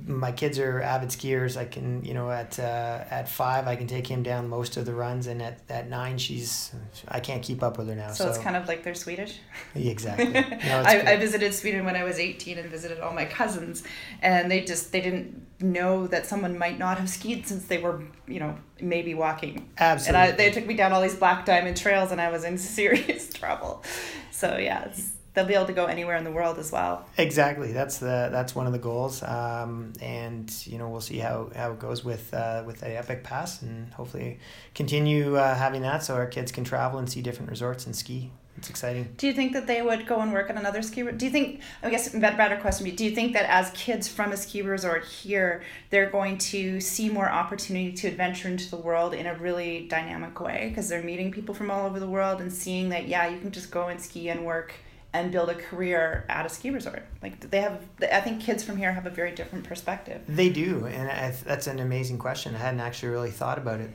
my 0.06 0.32
kids 0.32 0.58
are 0.58 0.82
avid 0.82 1.08
skiers. 1.08 1.56
I 1.56 1.64
can, 1.64 2.04
you 2.04 2.12
know, 2.12 2.30
at 2.30 2.58
uh, 2.58 3.04
at 3.10 3.28
five, 3.28 3.66
I 3.66 3.76
can 3.76 3.86
take 3.86 4.06
him 4.06 4.22
down 4.22 4.48
most 4.48 4.76
of 4.76 4.84
the 4.84 4.92
runs, 4.92 5.26
and 5.26 5.40
at, 5.40 5.60
at 5.68 5.88
nine, 5.88 6.18
she's 6.18 6.72
I 7.08 7.20
can't 7.20 7.42
keep 7.42 7.62
up 7.62 7.78
with 7.78 7.88
her 7.88 7.94
now. 7.94 8.12
So, 8.12 8.24
so. 8.24 8.30
it's 8.30 8.38
kind 8.38 8.56
of 8.56 8.68
like 8.68 8.82
they're 8.82 8.94
Swedish. 8.94 9.38
Exactly. 9.74 10.24
No, 10.64 10.82
I, 10.84 11.12
I 11.12 11.16
visited 11.16 11.52
Sweden 11.54 11.84
when 11.84 11.96
I 11.96 12.04
was 12.04 12.18
eighteen 12.18 12.58
and 12.58 12.70
visited 12.70 13.00
all 13.00 13.12
my 13.12 13.24
cousins, 13.24 13.82
and 14.20 14.50
they 14.50 14.62
just 14.62 14.92
they 14.92 15.00
didn't 15.00 15.46
know 15.60 16.06
that 16.06 16.26
someone 16.26 16.58
might 16.58 16.78
not 16.78 16.98
have 16.98 17.08
skied 17.08 17.46
since 17.46 17.64
they 17.66 17.78
were, 17.78 18.02
you 18.26 18.40
know, 18.40 18.56
maybe 18.80 19.14
walking. 19.14 19.70
Absolutely. 19.78 20.20
And 20.20 20.32
I, 20.32 20.36
they 20.36 20.50
took 20.50 20.66
me 20.66 20.74
down 20.74 20.92
all 20.92 21.00
these 21.00 21.16
black 21.16 21.46
diamond 21.46 21.76
trails, 21.76 22.12
and 22.12 22.20
I 22.20 22.30
was 22.30 22.44
in 22.44 22.58
serious 22.78 23.32
trouble. 23.32 23.82
So 24.30 24.58
yeah, 24.58 24.84
it's 24.84 25.12
they'll 25.34 25.44
be 25.44 25.54
able 25.54 25.66
to 25.66 25.72
go 25.72 25.86
anywhere 25.86 26.16
in 26.16 26.24
the 26.24 26.30
world 26.30 26.58
as 26.58 26.72
well. 26.72 27.06
Exactly. 27.18 27.72
That's 27.72 27.98
the 27.98 28.28
that's 28.32 28.54
one 28.54 28.66
of 28.66 28.72
the 28.72 28.78
goals, 28.78 29.22
um, 29.22 29.92
and 30.00 30.50
you 30.66 30.78
know 30.78 30.88
we'll 30.88 31.00
see 31.00 31.18
how, 31.18 31.50
how 31.54 31.72
it 31.72 31.78
goes 31.78 32.04
with 32.04 32.32
uh, 32.32 32.62
with 32.64 32.80
the 32.80 32.96
Epic 32.96 33.22
Pass, 33.22 33.62
and 33.62 33.92
hopefully 33.92 34.38
continue 34.74 35.36
uh, 35.36 35.54
having 35.54 35.82
that 35.82 36.02
so 36.02 36.14
our 36.14 36.26
kids 36.26 36.50
can 36.50 36.64
travel 36.64 36.98
and 36.98 37.10
see 37.10 37.20
different 37.20 37.50
resorts 37.50 37.84
and 37.86 37.94
ski. 37.94 38.30
It's 38.56 38.70
exciting. 38.70 39.12
Do 39.16 39.26
you 39.26 39.32
think 39.32 39.52
that 39.54 39.66
they 39.66 39.82
would 39.82 40.06
go 40.06 40.20
and 40.20 40.32
work 40.32 40.48
on 40.48 40.56
another 40.56 40.80
ski? 40.80 41.02
Do 41.02 41.24
you 41.24 41.32
think? 41.32 41.60
I 41.82 41.90
guess 41.90 42.10
better 42.10 42.56
question. 42.56 42.94
Do 42.94 43.04
you 43.04 43.10
think 43.10 43.32
that 43.32 43.50
as 43.50 43.72
kids 43.72 44.06
from 44.06 44.30
a 44.30 44.36
ski 44.36 44.62
resort 44.62 45.04
here, 45.04 45.64
they're 45.90 46.08
going 46.08 46.38
to 46.38 46.80
see 46.80 47.08
more 47.08 47.28
opportunity 47.28 47.92
to 47.94 48.06
adventure 48.06 48.46
into 48.46 48.70
the 48.70 48.76
world 48.76 49.12
in 49.12 49.26
a 49.26 49.34
really 49.34 49.88
dynamic 49.88 50.38
way 50.38 50.68
because 50.68 50.88
they're 50.88 51.02
meeting 51.02 51.32
people 51.32 51.52
from 51.52 51.68
all 51.68 51.84
over 51.84 51.98
the 51.98 52.06
world 52.06 52.40
and 52.40 52.52
seeing 52.52 52.90
that 52.90 53.08
yeah, 53.08 53.26
you 53.26 53.40
can 53.40 53.50
just 53.50 53.72
go 53.72 53.88
and 53.88 54.00
ski 54.00 54.28
and 54.28 54.46
work 54.46 54.74
and 55.14 55.30
build 55.30 55.48
a 55.48 55.54
career 55.54 56.26
at 56.28 56.44
a 56.44 56.48
ski 56.48 56.70
resort. 56.70 57.04
Like 57.22 57.48
they 57.48 57.60
have, 57.60 57.80
I 58.12 58.20
think 58.20 58.40
kids 58.40 58.64
from 58.64 58.76
here 58.76 58.92
have 58.92 59.06
a 59.06 59.10
very 59.10 59.30
different 59.30 59.64
perspective. 59.64 60.20
They 60.28 60.50
do, 60.50 60.86
and 60.86 61.08
I, 61.08 61.30
that's 61.30 61.68
an 61.68 61.78
amazing 61.78 62.18
question. 62.18 62.54
I 62.54 62.58
hadn't 62.58 62.80
actually 62.80 63.10
really 63.10 63.30
thought 63.30 63.56
about 63.56 63.80
it 63.80 63.90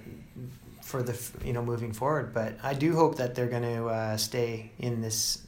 for 0.81 1.03
the 1.03 1.21
you 1.43 1.51
know 1.51 1.61
moving 1.61 1.91
forward, 1.91 2.33
but 2.33 2.57
I 2.63 2.73
do 2.73 2.95
hope 2.95 3.17
that 3.17 3.35
they're 3.35 3.49
going 3.49 3.63
to 3.63 3.87
uh, 3.87 4.17
stay 4.17 4.71
in 4.79 5.01
this. 5.01 5.45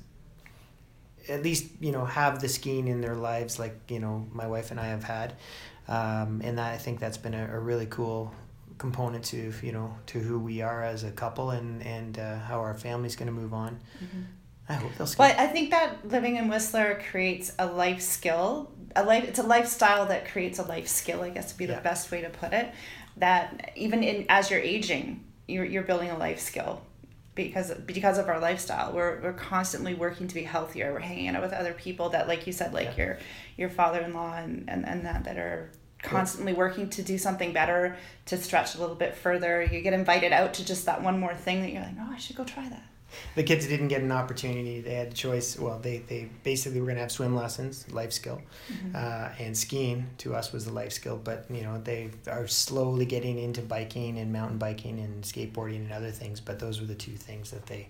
At 1.29 1.41
least 1.41 1.71
you 1.79 1.93
know 1.93 2.03
have 2.03 2.41
the 2.41 2.49
skiing 2.49 2.89
in 2.89 2.99
their 2.99 3.15
lives, 3.15 3.57
like 3.57 3.79
you 3.87 3.99
know 3.99 4.27
my 4.33 4.47
wife 4.47 4.71
and 4.71 4.79
I 4.79 4.87
have 4.87 5.05
had, 5.05 5.35
um, 5.87 6.41
and 6.43 6.57
that 6.57 6.73
I 6.73 6.77
think 6.77 6.99
that's 6.99 7.17
been 7.17 7.33
a, 7.33 7.45
a 7.55 7.59
really 7.59 7.85
cool 7.85 8.33
component 8.77 9.23
to 9.25 9.53
you 9.63 9.71
know 9.71 9.95
to 10.07 10.19
who 10.19 10.37
we 10.37 10.61
are 10.61 10.83
as 10.83 11.05
a 11.05 11.11
couple 11.11 11.51
and 11.51 11.81
and 11.83 12.19
uh, 12.19 12.39
how 12.39 12.59
our 12.59 12.73
family's 12.73 13.15
going 13.15 13.27
to 13.27 13.33
move 13.41 13.53
on. 13.53 13.79
Mm-hmm. 14.03 14.21
I 14.71 14.75
hope 14.75 14.95
they'll 14.95 15.07
But 15.17 15.37
I 15.37 15.47
think 15.47 15.71
that 15.71 16.07
living 16.07 16.37
in 16.37 16.47
Whistler 16.47 17.01
creates 17.11 17.51
a 17.59 17.65
life 17.65 18.01
skill. 18.01 18.71
A 18.95 19.03
life 19.03 19.25
it's 19.25 19.39
a 19.39 19.43
lifestyle 19.43 20.05
that 20.05 20.29
creates 20.31 20.59
a 20.59 20.63
life 20.63 20.87
skill, 20.87 21.23
I 21.23 21.29
guess 21.29 21.51
would 21.51 21.57
be 21.57 21.65
the 21.65 21.81
best 21.81 22.09
way 22.09 22.21
to 22.21 22.29
put 22.29 22.53
it. 22.53 22.71
That 23.17 23.73
even 23.75 24.01
in 24.01 24.25
as 24.29 24.49
you're 24.49 24.61
aging, 24.61 25.25
you're 25.47 25.65
you're 25.65 25.83
building 25.83 26.09
a 26.09 26.17
life 26.17 26.39
skill 26.39 26.81
because 27.35 27.73
because 27.85 28.17
of 28.17 28.29
our 28.29 28.39
lifestyle. 28.39 28.93
We're 28.93 29.19
we're 29.21 29.33
constantly 29.33 29.93
working 29.93 30.29
to 30.29 30.35
be 30.35 30.43
healthier. 30.43 30.93
We're 30.93 30.99
hanging 30.99 31.35
out 31.35 31.41
with 31.41 31.51
other 31.51 31.73
people 31.73 32.09
that 32.09 32.29
like 32.29 32.47
you 32.47 32.53
said, 32.53 32.73
like 32.73 32.97
yeah. 32.97 33.03
your 33.03 33.19
your 33.57 33.69
father 33.69 33.99
in 33.99 34.13
law 34.13 34.37
and, 34.37 34.69
and, 34.69 34.87
and 34.87 35.05
that 35.05 35.25
that 35.25 35.37
are 35.37 35.69
constantly 36.01 36.53
working 36.53 36.89
to 36.91 37.03
do 37.03 37.17
something 37.17 37.51
better, 37.51 37.97
to 38.25 38.37
stretch 38.37 38.75
a 38.75 38.79
little 38.79 38.95
bit 38.95 39.15
further. 39.15 39.61
You 39.63 39.81
get 39.81 39.93
invited 39.93 40.31
out 40.31 40.53
to 40.55 40.65
just 40.65 40.85
that 40.85 41.03
one 41.03 41.19
more 41.19 41.35
thing 41.35 41.61
that 41.61 41.73
you're 41.73 41.83
like, 41.83 41.95
oh, 41.99 42.09
I 42.09 42.17
should 42.17 42.37
go 42.37 42.45
try 42.45 42.69
that 42.69 42.83
the 43.35 43.43
kids 43.43 43.67
didn't 43.67 43.89
get 43.89 44.01
an 44.01 44.11
opportunity. 44.11 44.81
They 44.81 44.93
had 44.93 45.11
the 45.11 45.15
choice. 45.15 45.57
Well, 45.57 45.79
they, 45.79 45.99
they 45.99 46.29
basically 46.43 46.79
were 46.79 46.87
going 46.87 46.97
to 46.97 47.01
have 47.01 47.11
swim 47.11 47.35
lessons, 47.35 47.91
life 47.91 48.13
skill, 48.13 48.41
mm-hmm. 48.71 48.95
uh, 48.95 49.29
and 49.39 49.57
skiing 49.57 50.07
to 50.19 50.35
us 50.35 50.51
was 50.51 50.65
the 50.65 50.73
life 50.73 50.93
skill. 50.93 51.19
But 51.21 51.45
you 51.49 51.61
know 51.61 51.79
they 51.81 52.09
are 52.27 52.47
slowly 52.47 53.05
getting 53.05 53.37
into 53.39 53.61
biking 53.61 54.17
and 54.19 54.31
mountain 54.31 54.57
biking 54.57 54.99
and 54.99 55.23
skateboarding 55.23 55.77
and 55.77 55.91
other 55.91 56.11
things. 56.11 56.39
But 56.39 56.59
those 56.59 56.79
were 56.79 56.87
the 56.87 56.95
two 56.95 57.13
things 57.13 57.51
that 57.51 57.65
they. 57.65 57.87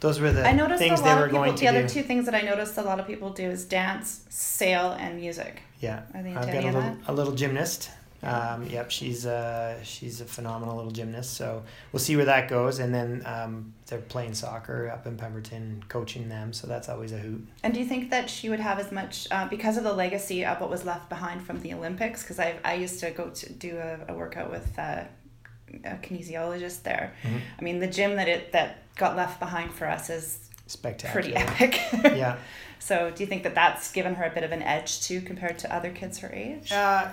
Those 0.00 0.20
were 0.20 0.32
the 0.32 0.46
I 0.46 0.52
noticed 0.52 0.80
things 0.80 1.00
a 1.00 1.02
lot 1.02 1.08
they 1.08 1.14
were 1.14 1.24
of 1.24 1.30
people, 1.30 1.44
going 1.44 1.54
to 1.54 1.60
The 1.60 1.68
other 1.68 1.82
do. 1.82 1.88
two 1.88 2.02
things 2.02 2.26
that 2.26 2.34
I 2.34 2.42
noticed 2.42 2.76
a 2.76 2.82
lot 2.82 3.00
of 3.00 3.06
people 3.06 3.30
do 3.30 3.44
is 3.44 3.64
dance, 3.64 4.24
sail, 4.28 4.92
and 4.92 5.18
music. 5.18 5.62
Yeah, 5.80 6.02
Are 6.14 6.22
they 6.22 6.34
I've 6.34 6.46
got 6.46 6.64
a 6.64 6.66
little, 6.66 6.96
a 7.06 7.12
little 7.12 7.34
gymnast 7.34 7.90
Um, 8.24 8.64
yep, 8.66 8.90
she's 8.90 9.26
uh, 9.26 9.82
she's 9.82 10.20
a 10.20 10.24
phenomenal 10.24 10.76
little 10.76 10.90
gymnast. 10.90 11.34
So 11.34 11.62
we'll 11.92 12.00
see 12.00 12.16
where 12.16 12.24
that 12.24 12.48
goes. 12.48 12.78
And 12.78 12.94
then 12.94 13.22
um, 13.26 13.74
they're 13.86 13.98
playing 14.00 14.34
soccer 14.34 14.88
up 14.90 15.06
in 15.06 15.16
Pemberton, 15.16 15.82
coaching 15.88 16.28
them. 16.28 16.52
So 16.52 16.66
that's 16.66 16.88
always 16.88 17.12
a 17.12 17.18
hoot. 17.18 17.46
And 17.62 17.74
do 17.74 17.80
you 17.80 17.86
think 17.86 18.10
that 18.10 18.30
she 18.30 18.48
would 18.48 18.60
have 18.60 18.78
as 18.78 18.90
much 18.90 19.28
uh, 19.30 19.46
because 19.48 19.76
of 19.76 19.84
the 19.84 19.92
legacy 19.92 20.44
of 20.44 20.60
what 20.60 20.70
was 20.70 20.84
left 20.84 21.08
behind 21.08 21.42
from 21.46 21.60
the 21.60 21.74
Olympics? 21.74 22.22
Because 22.22 22.38
I 22.38 22.56
I 22.64 22.74
used 22.74 23.00
to 23.00 23.10
go 23.10 23.30
to 23.30 23.52
do 23.52 23.76
a, 23.78 23.98
a 24.08 24.14
workout 24.14 24.50
with 24.50 24.78
uh, 24.78 25.04
a 25.84 25.96
kinesiologist 25.96 26.82
there. 26.82 27.12
Mhm. 27.22 27.40
I 27.58 27.62
mean, 27.62 27.80
the 27.80 27.86
gym 27.88 28.16
that 28.16 28.28
it 28.28 28.52
that 28.52 28.78
got 28.96 29.16
left 29.16 29.40
behind 29.40 29.72
for 29.74 29.86
us 29.88 30.08
is 30.08 30.38
Spectacular. 30.66 31.12
pretty 31.12 31.36
epic. 31.36 31.78
yeah. 32.16 32.36
So, 32.78 33.10
do 33.10 33.22
you 33.22 33.26
think 33.26 33.44
that 33.44 33.54
that's 33.54 33.90
given 33.92 34.14
her 34.16 34.24
a 34.24 34.30
bit 34.30 34.44
of 34.44 34.52
an 34.52 34.62
edge 34.62 35.00
too 35.02 35.22
compared 35.22 35.58
to 35.60 35.74
other 35.74 35.90
kids 35.90 36.18
her 36.18 36.30
age? 36.32 36.70
Uh, 36.70 37.08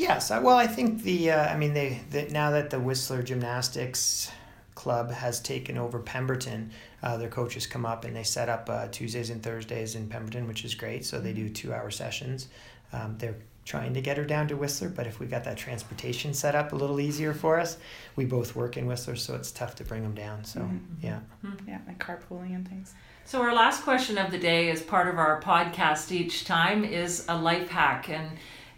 yes. 0.00 0.30
I, 0.30 0.38
well, 0.40 0.56
I 0.56 0.66
think 0.66 1.02
the. 1.02 1.30
Uh, 1.32 1.44
I 1.52 1.56
mean, 1.56 1.74
they, 1.74 2.00
they 2.10 2.28
now 2.30 2.50
that 2.50 2.70
the 2.70 2.80
Whistler 2.80 3.22
Gymnastics 3.22 4.30
Club 4.74 5.10
has 5.10 5.40
taken 5.40 5.76
over 5.78 5.98
Pemberton, 5.98 6.70
uh, 7.02 7.16
their 7.16 7.28
coaches 7.28 7.66
come 7.66 7.84
up 7.86 8.04
and 8.04 8.16
they 8.16 8.22
set 8.22 8.48
up 8.48 8.68
uh, 8.70 8.88
Tuesdays 8.90 9.30
and 9.30 9.42
Thursdays 9.42 9.94
in 9.94 10.08
Pemberton, 10.08 10.48
which 10.48 10.64
is 10.64 10.74
great. 10.74 11.04
So 11.04 11.20
they 11.20 11.32
do 11.32 11.48
two-hour 11.48 11.90
sessions. 11.90 12.48
Um, 12.92 13.16
they're 13.18 13.36
trying 13.66 13.92
to 13.94 14.00
get 14.00 14.16
her 14.16 14.24
down 14.24 14.48
to 14.48 14.56
Whistler, 14.56 14.88
but 14.88 15.06
if 15.06 15.20
we 15.20 15.26
got 15.26 15.44
that 15.44 15.56
transportation 15.56 16.32
set 16.34 16.54
up 16.54 16.72
a 16.72 16.76
little 16.76 16.98
easier 16.98 17.32
for 17.34 17.60
us, 17.60 17.76
we 18.16 18.24
both 18.24 18.56
work 18.56 18.76
in 18.76 18.86
Whistler, 18.86 19.16
so 19.16 19.34
it's 19.36 19.52
tough 19.52 19.74
to 19.76 19.84
bring 19.84 20.02
them 20.02 20.14
down. 20.14 20.44
So 20.44 20.60
Mhm. 20.60 20.80
yeah. 21.02 21.20
yeah, 21.68 21.78
like 21.86 21.98
carpooling 21.98 22.54
and 22.54 22.66
things. 22.68 22.94
So 23.26 23.42
our 23.42 23.54
last 23.54 23.84
question 23.84 24.18
of 24.18 24.30
the 24.32 24.38
day, 24.38 24.70
as 24.70 24.82
part 24.82 25.06
of 25.08 25.18
our 25.18 25.40
podcast 25.42 26.10
each 26.10 26.46
time, 26.46 26.84
is 26.84 27.24
a 27.28 27.36
life 27.36 27.68
hack, 27.68 28.08
and 28.08 28.30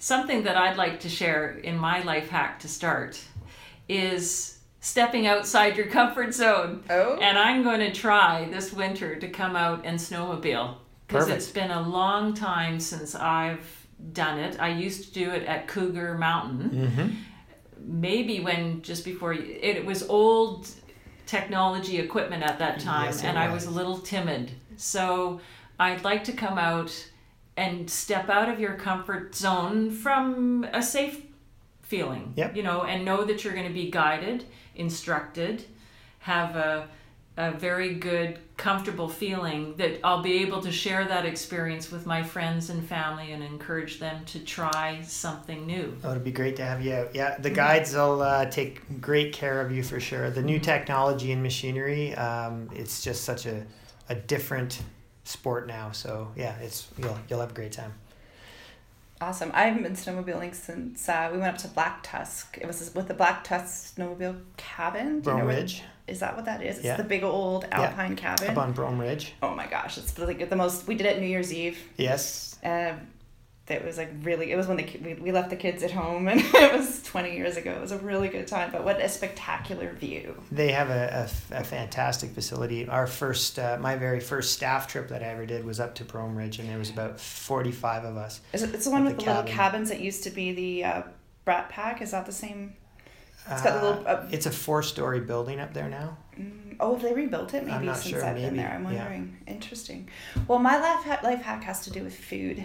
something 0.02 0.42
that 0.42 0.56
I'd 0.56 0.76
like 0.76 0.98
to 1.00 1.08
share 1.08 1.52
in 1.58 1.78
my 1.78 2.02
life 2.02 2.28
hack 2.28 2.58
to 2.60 2.68
start 2.68 3.20
is 3.88 4.58
stepping 4.80 5.28
outside 5.28 5.76
your 5.76 5.86
comfort 5.86 6.34
zone. 6.34 6.82
Oh. 6.90 7.18
And 7.18 7.38
I'm 7.38 7.62
going 7.62 7.78
to 7.78 7.92
try 7.92 8.48
this 8.50 8.72
winter 8.72 9.14
to 9.14 9.28
come 9.28 9.54
out 9.54 9.82
and 9.84 9.96
snowmobile 9.96 10.74
because 11.06 11.28
it's 11.28 11.50
been 11.52 11.70
a 11.70 11.80
long 11.88 12.34
time 12.34 12.80
since 12.80 13.14
I've 13.14 13.64
done 14.12 14.40
it. 14.40 14.58
I 14.60 14.70
used 14.70 15.04
to 15.04 15.12
do 15.14 15.30
it 15.30 15.44
at 15.44 15.68
Cougar 15.68 16.18
Mountain 16.18 16.70
Mm-hmm. 16.70 17.08
maybe 18.00 18.40
when 18.40 18.82
just 18.82 19.04
before 19.04 19.34
it, 19.34 19.84
was 19.86 20.02
old 20.08 20.68
technology 21.26 21.98
equipment 22.00 22.42
at 22.42 22.58
that 22.58 22.80
time 22.80 23.06
Yes, 23.06 23.22
and 23.22 23.38
I 23.38 23.52
was. 23.52 23.66
was 23.66 23.74
a 23.74 23.78
little 23.78 23.98
timid. 23.98 24.50
So 24.76 25.40
I'd 25.78 26.02
like 26.02 26.24
to 26.24 26.32
come 26.32 26.58
out 26.58 26.90
and 27.56 27.90
step 27.90 28.28
out 28.28 28.48
of 28.48 28.58
your 28.58 28.74
comfort 28.74 29.34
zone 29.34 29.90
from 29.90 30.64
a 30.72 30.82
safe 30.82 31.22
feeling. 31.82 32.32
Yep. 32.36 32.56
You 32.56 32.62
know, 32.62 32.82
and 32.84 33.04
know 33.04 33.24
that 33.24 33.44
you're 33.44 33.54
going 33.54 33.68
to 33.68 33.74
be 33.74 33.90
guided, 33.90 34.44
instructed, 34.74 35.64
have 36.20 36.56
a 36.56 36.88
a 37.36 37.50
very 37.52 37.94
good, 37.94 38.38
comfortable 38.58 39.08
feeling 39.08 39.74
that 39.76 39.98
I'll 40.04 40.22
be 40.22 40.42
able 40.42 40.60
to 40.60 40.70
share 40.70 41.06
that 41.06 41.24
experience 41.24 41.90
with 41.90 42.04
my 42.04 42.22
friends 42.22 42.68
and 42.68 42.86
family 42.86 43.32
and 43.32 43.42
encourage 43.42 43.98
them 43.98 44.24
to 44.26 44.38
try 44.40 45.00
something 45.02 45.66
new. 45.66 45.96
Oh, 46.04 46.10
it'd 46.10 46.24
be 46.24 46.30
great 46.30 46.56
to 46.56 46.64
have 46.64 46.84
you 46.84 46.92
out. 46.92 47.14
Yeah, 47.14 47.38
the 47.38 47.48
guides 47.48 47.94
will 47.94 48.20
uh, 48.20 48.46
take 48.46 49.00
great 49.00 49.32
care 49.32 49.62
of 49.62 49.72
you 49.72 49.82
for 49.82 49.98
sure. 49.98 50.30
The 50.30 50.42
new 50.42 50.58
technology 50.58 51.32
and 51.32 51.42
machinery, 51.42 52.14
um, 52.16 52.68
it's 52.74 53.02
just 53.02 53.24
such 53.24 53.46
a, 53.46 53.64
a 54.10 54.14
different 54.14 54.82
sport 55.24 55.66
now. 55.66 55.92
So 55.92 56.28
yeah, 56.36 56.56
it's 56.58 56.88
you'll 56.98 57.18
you'll 57.28 57.40
have 57.40 57.50
a 57.50 57.54
great 57.54 57.72
time. 57.72 57.94
Awesome. 59.20 59.52
I 59.54 59.66
haven't 59.66 59.84
been 59.84 59.92
snowmobiling 59.92 60.52
since 60.52 61.08
uh, 61.08 61.30
we 61.32 61.38
went 61.38 61.54
up 61.54 61.60
to 61.62 61.68
Black 61.68 62.02
Tusk. 62.02 62.58
It 62.60 62.66
was 62.66 62.92
with 62.92 63.06
the 63.06 63.14
Black 63.14 63.44
Tusk 63.44 63.94
snowmobile 63.96 64.40
cabin. 64.56 65.20
Do 65.20 65.30
you 65.30 65.36
know 65.36 65.44
Ridge, 65.46 65.82
Is 66.08 66.18
that 66.20 66.34
what 66.34 66.44
that 66.46 66.60
is? 66.60 66.78
It's 66.78 66.84
Yeah. 66.84 66.96
the 66.96 67.04
big 67.04 67.22
old 67.22 67.64
alpine 67.70 68.16
cabin. 68.16 68.50
up 68.50 68.58
on 68.58 68.74
Brohm 68.74 68.98
Ridge. 68.98 69.34
Oh 69.40 69.54
my 69.54 69.68
gosh, 69.68 69.96
it's 69.96 70.18
like 70.18 70.50
the 70.50 70.56
most. 70.56 70.88
We 70.88 70.96
did 70.96 71.06
it 71.06 71.20
New 71.20 71.28
Year's 71.28 71.52
Eve. 71.52 71.78
Yes, 71.96 72.58
Um, 72.64 72.98
it 73.68 73.84
was 73.84 73.96
like 73.96 74.10
really. 74.22 74.50
It 74.50 74.56
was 74.56 74.66
when 74.66 74.76
the 74.76 75.00
we, 75.02 75.14
we 75.14 75.32
left 75.32 75.50
the 75.50 75.56
kids 75.56 75.82
at 75.82 75.92
home, 75.92 76.28
and 76.28 76.40
it 76.54 76.72
was 76.72 77.02
twenty 77.02 77.36
years 77.36 77.56
ago. 77.56 77.72
It 77.72 77.80
was 77.80 77.92
a 77.92 77.98
really 77.98 78.28
good 78.28 78.46
time. 78.46 78.70
But 78.72 78.84
what 78.84 79.00
a 79.00 79.08
spectacular 79.08 79.92
view! 79.92 80.34
they 80.50 80.72
have 80.72 80.90
a, 80.90 81.28
a, 81.52 81.58
a 81.58 81.64
fantastic 81.64 82.30
facility. 82.32 82.88
Our 82.88 83.06
first, 83.06 83.58
uh, 83.58 83.78
my 83.80 83.96
very 83.96 84.20
first 84.20 84.52
staff 84.52 84.88
trip 84.88 85.08
that 85.08 85.22
I 85.22 85.26
ever 85.26 85.46
did 85.46 85.64
was 85.64 85.78
up 85.80 85.94
to 85.96 86.04
Brohm 86.04 86.36
Ridge, 86.36 86.58
and 86.58 86.68
there 86.68 86.78
was 86.78 86.90
about 86.90 87.20
forty 87.20 87.72
five 87.72 88.04
of 88.04 88.16
us. 88.16 88.40
Is 88.52 88.62
it? 88.62 88.74
It's 88.74 88.84
the 88.84 88.90
one 88.90 89.04
With 89.04 89.18
the 89.18 89.24
the, 89.24 89.30
little 89.30 89.44
cabins 89.44 89.88
that 89.90 90.00
used 90.00 90.24
to 90.24 90.30
be 90.30 90.52
the 90.52 90.84
uh, 90.84 91.02
Brat 91.44 91.68
Pack. 91.68 92.02
Is 92.02 92.10
that 92.10 92.26
the 92.26 92.32
same? 92.32 92.74
It's 93.50 93.62
got 93.62 93.80
the 93.80 93.88
little. 93.88 94.06
Uh, 94.08 94.26
It's 94.30 94.46
a 94.46 94.50
four 94.52 94.82
story 94.82 95.20
building 95.20 95.60
up 95.60 95.72
there 95.72 95.88
now. 95.88 96.16
Mm, 96.38 96.76
Oh, 96.80 96.96
they 96.96 97.12
rebuilt 97.12 97.54
it 97.54 97.64
maybe 97.66 97.86
since 97.86 98.08
sure, 98.08 98.24
I've 98.24 98.36
been 98.36 98.56
there. 98.56 98.70
I'm 98.70 98.82
yeah. 98.92 98.98
wondering. 99.00 99.36
Interesting. 99.46 100.08
Well, 100.48 100.58
my 100.58 100.78
life 100.80 101.04
ha- 101.04 101.20
life 101.22 101.42
hack 101.42 101.62
has 101.64 101.84
to 101.84 101.90
do 101.90 102.02
with 102.02 102.16
food, 102.16 102.64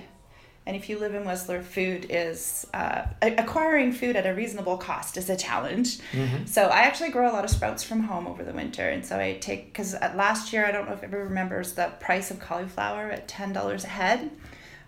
and 0.67 0.75
if 0.75 0.89
you 0.89 0.99
live 0.99 1.15
in 1.15 1.23
Whistler, 1.23 1.61
food 1.61 2.07
is 2.09 2.67
uh, 2.73 3.03
acquiring 3.21 3.93
food 3.93 4.17
at 4.17 4.25
a 4.25 4.33
reasonable 4.33 4.75
cost 4.75 5.15
is 5.15 5.29
a 5.29 5.37
challenge. 5.37 5.99
Mm-hmm. 6.11 6.45
So 6.45 6.63
I 6.63 6.81
actually 6.81 7.11
grow 7.11 7.31
a 7.31 7.31
lot 7.31 7.45
of 7.45 7.49
sprouts 7.49 7.83
from 7.83 8.01
home 8.01 8.27
over 8.27 8.43
the 8.43 8.51
winter, 8.51 8.89
and 8.89 9.05
so 9.05 9.17
I 9.17 9.37
take 9.39 9.67
because 9.67 9.93
last 9.93 10.51
year 10.51 10.65
I 10.65 10.71
don't 10.73 10.85
know 10.85 10.93
if 10.93 11.03
everyone 11.03 11.29
remembers 11.29 11.71
the 11.71 11.93
price 12.01 12.31
of 12.31 12.41
cauliflower 12.41 13.09
at 13.09 13.29
ten 13.29 13.53
dollars 13.53 13.85
a 13.85 13.87
head. 13.87 14.29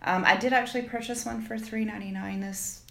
Um, 0.03 0.25
I 0.25 0.35
did 0.35 0.51
actually 0.51 0.81
purchase 0.81 1.25
one 1.25 1.41
for 1.41 1.57
three 1.57 1.85
ninety 1.85 2.11
nine 2.11 2.41
this 2.41 2.81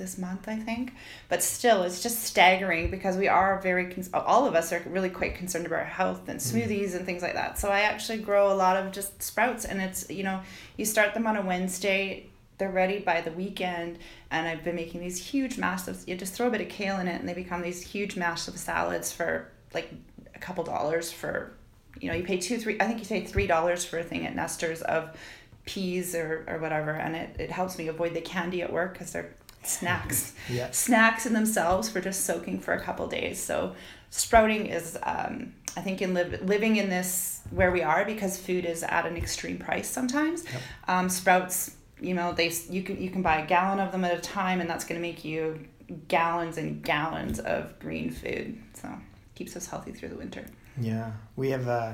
this 0.00 0.18
month, 0.18 0.48
I 0.48 0.56
think. 0.56 0.94
But 1.28 1.44
still, 1.44 1.84
it's 1.84 2.02
just 2.02 2.24
staggering 2.24 2.90
because 2.90 3.16
we 3.16 3.28
are 3.28 3.60
very, 3.60 3.94
all 4.12 4.46
of 4.46 4.56
us 4.56 4.72
are 4.72 4.82
really 4.86 5.10
quite 5.10 5.36
concerned 5.36 5.66
about 5.66 5.78
our 5.78 5.84
health 5.84 6.28
and 6.28 6.40
mm-hmm. 6.40 6.58
smoothies 6.58 6.96
and 6.96 7.06
things 7.06 7.22
like 7.22 7.34
that. 7.34 7.60
So 7.60 7.68
I 7.68 7.82
actually 7.82 8.18
grow 8.18 8.52
a 8.52 8.54
lot 8.54 8.76
of 8.76 8.90
just 8.90 9.22
sprouts, 9.22 9.64
and 9.64 9.80
it's, 9.80 10.10
you 10.10 10.24
know, 10.24 10.40
you 10.76 10.84
start 10.84 11.14
them 11.14 11.28
on 11.28 11.36
a 11.36 11.42
Wednesday, 11.42 12.26
they're 12.58 12.70
ready 12.70 12.98
by 12.98 13.20
the 13.20 13.32
weekend, 13.32 13.98
and 14.30 14.48
I've 14.48 14.64
been 14.64 14.76
making 14.76 15.00
these 15.00 15.18
huge, 15.18 15.56
massive, 15.56 16.02
you 16.06 16.16
just 16.16 16.34
throw 16.34 16.48
a 16.48 16.50
bit 16.50 16.60
of 16.60 16.68
kale 16.68 16.98
in 16.98 17.06
it, 17.06 17.20
and 17.20 17.28
they 17.28 17.34
become 17.34 17.62
these 17.62 17.82
huge, 17.82 18.16
massive 18.16 18.58
salads 18.58 19.12
for 19.12 19.52
like 19.72 19.92
a 20.34 20.38
couple 20.38 20.64
dollars 20.64 21.12
for, 21.12 21.52
you 22.00 22.08
know, 22.08 22.14
you 22.14 22.24
pay 22.24 22.38
two, 22.38 22.58
three, 22.58 22.76
I 22.80 22.86
think 22.86 22.98
you 22.98 23.06
pay 23.06 23.24
three 23.24 23.46
dollars 23.46 23.84
for 23.84 23.98
a 23.98 24.04
thing 24.04 24.26
at 24.26 24.34
Nesters 24.34 24.82
of 24.82 25.16
peas 25.64 26.14
or, 26.14 26.44
or 26.48 26.58
whatever, 26.58 26.90
and 26.90 27.14
it, 27.14 27.36
it 27.38 27.50
helps 27.50 27.78
me 27.78 27.88
avoid 27.88 28.14
the 28.14 28.20
candy 28.20 28.62
at 28.62 28.72
work 28.72 28.94
because 28.94 29.12
they're 29.12 29.34
snacks 29.62 30.32
Yeah. 30.48 30.70
snacks 30.70 31.26
in 31.26 31.32
themselves 31.32 31.88
for 31.88 32.00
just 32.00 32.24
soaking 32.24 32.60
for 32.60 32.74
a 32.74 32.80
couple 32.80 33.06
days. 33.06 33.42
So 33.42 33.74
sprouting 34.10 34.66
is, 34.66 34.98
um, 35.02 35.52
I 35.76 35.80
think, 35.82 36.02
in 36.02 36.14
live, 36.14 36.40
living 36.42 36.76
in 36.76 36.88
this 36.88 37.40
where 37.50 37.70
we 37.70 37.82
are 37.82 38.04
because 38.04 38.36
food 38.38 38.64
is 38.64 38.82
at 38.82 39.06
an 39.06 39.16
extreme 39.16 39.58
price 39.58 39.88
sometimes. 39.88 40.44
Yep. 40.44 40.62
Um, 40.88 41.08
sprouts, 41.08 41.76
you 42.00 42.14
know, 42.14 42.32
they 42.32 42.52
you 42.68 42.82
can 42.82 43.00
you 43.00 43.10
can 43.10 43.22
buy 43.22 43.40
a 43.40 43.46
gallon 43.46 43.80
of 43.80 43.92
them 43.92 44.04
at 44.04 44.16
a 44.16 44.20
time, 44.20 44.60
and 44.60 44.68
that's 44.68 44.84
going 44.84 45.00
to 45.00 45.06
make 45.06 45.24
you 45.24 45.60
gallons 46.08 46.56
and 46.56 46.82
gallons 46.82 47.38
of 47.40 47.78
green 47.78 48.10
food. 48.10 48.58
So 48.74 48.88
keeps 49.34 49.56
us 49.56 49.66
healthy 49.66 49.92
through 49.92 50.08
the 50.10 50.16
winter. 50.16 50.44
Yeah, 50.80 51.12
we 51.36 51.50
have. 51.50 51.68
Uh, 51.68 51.92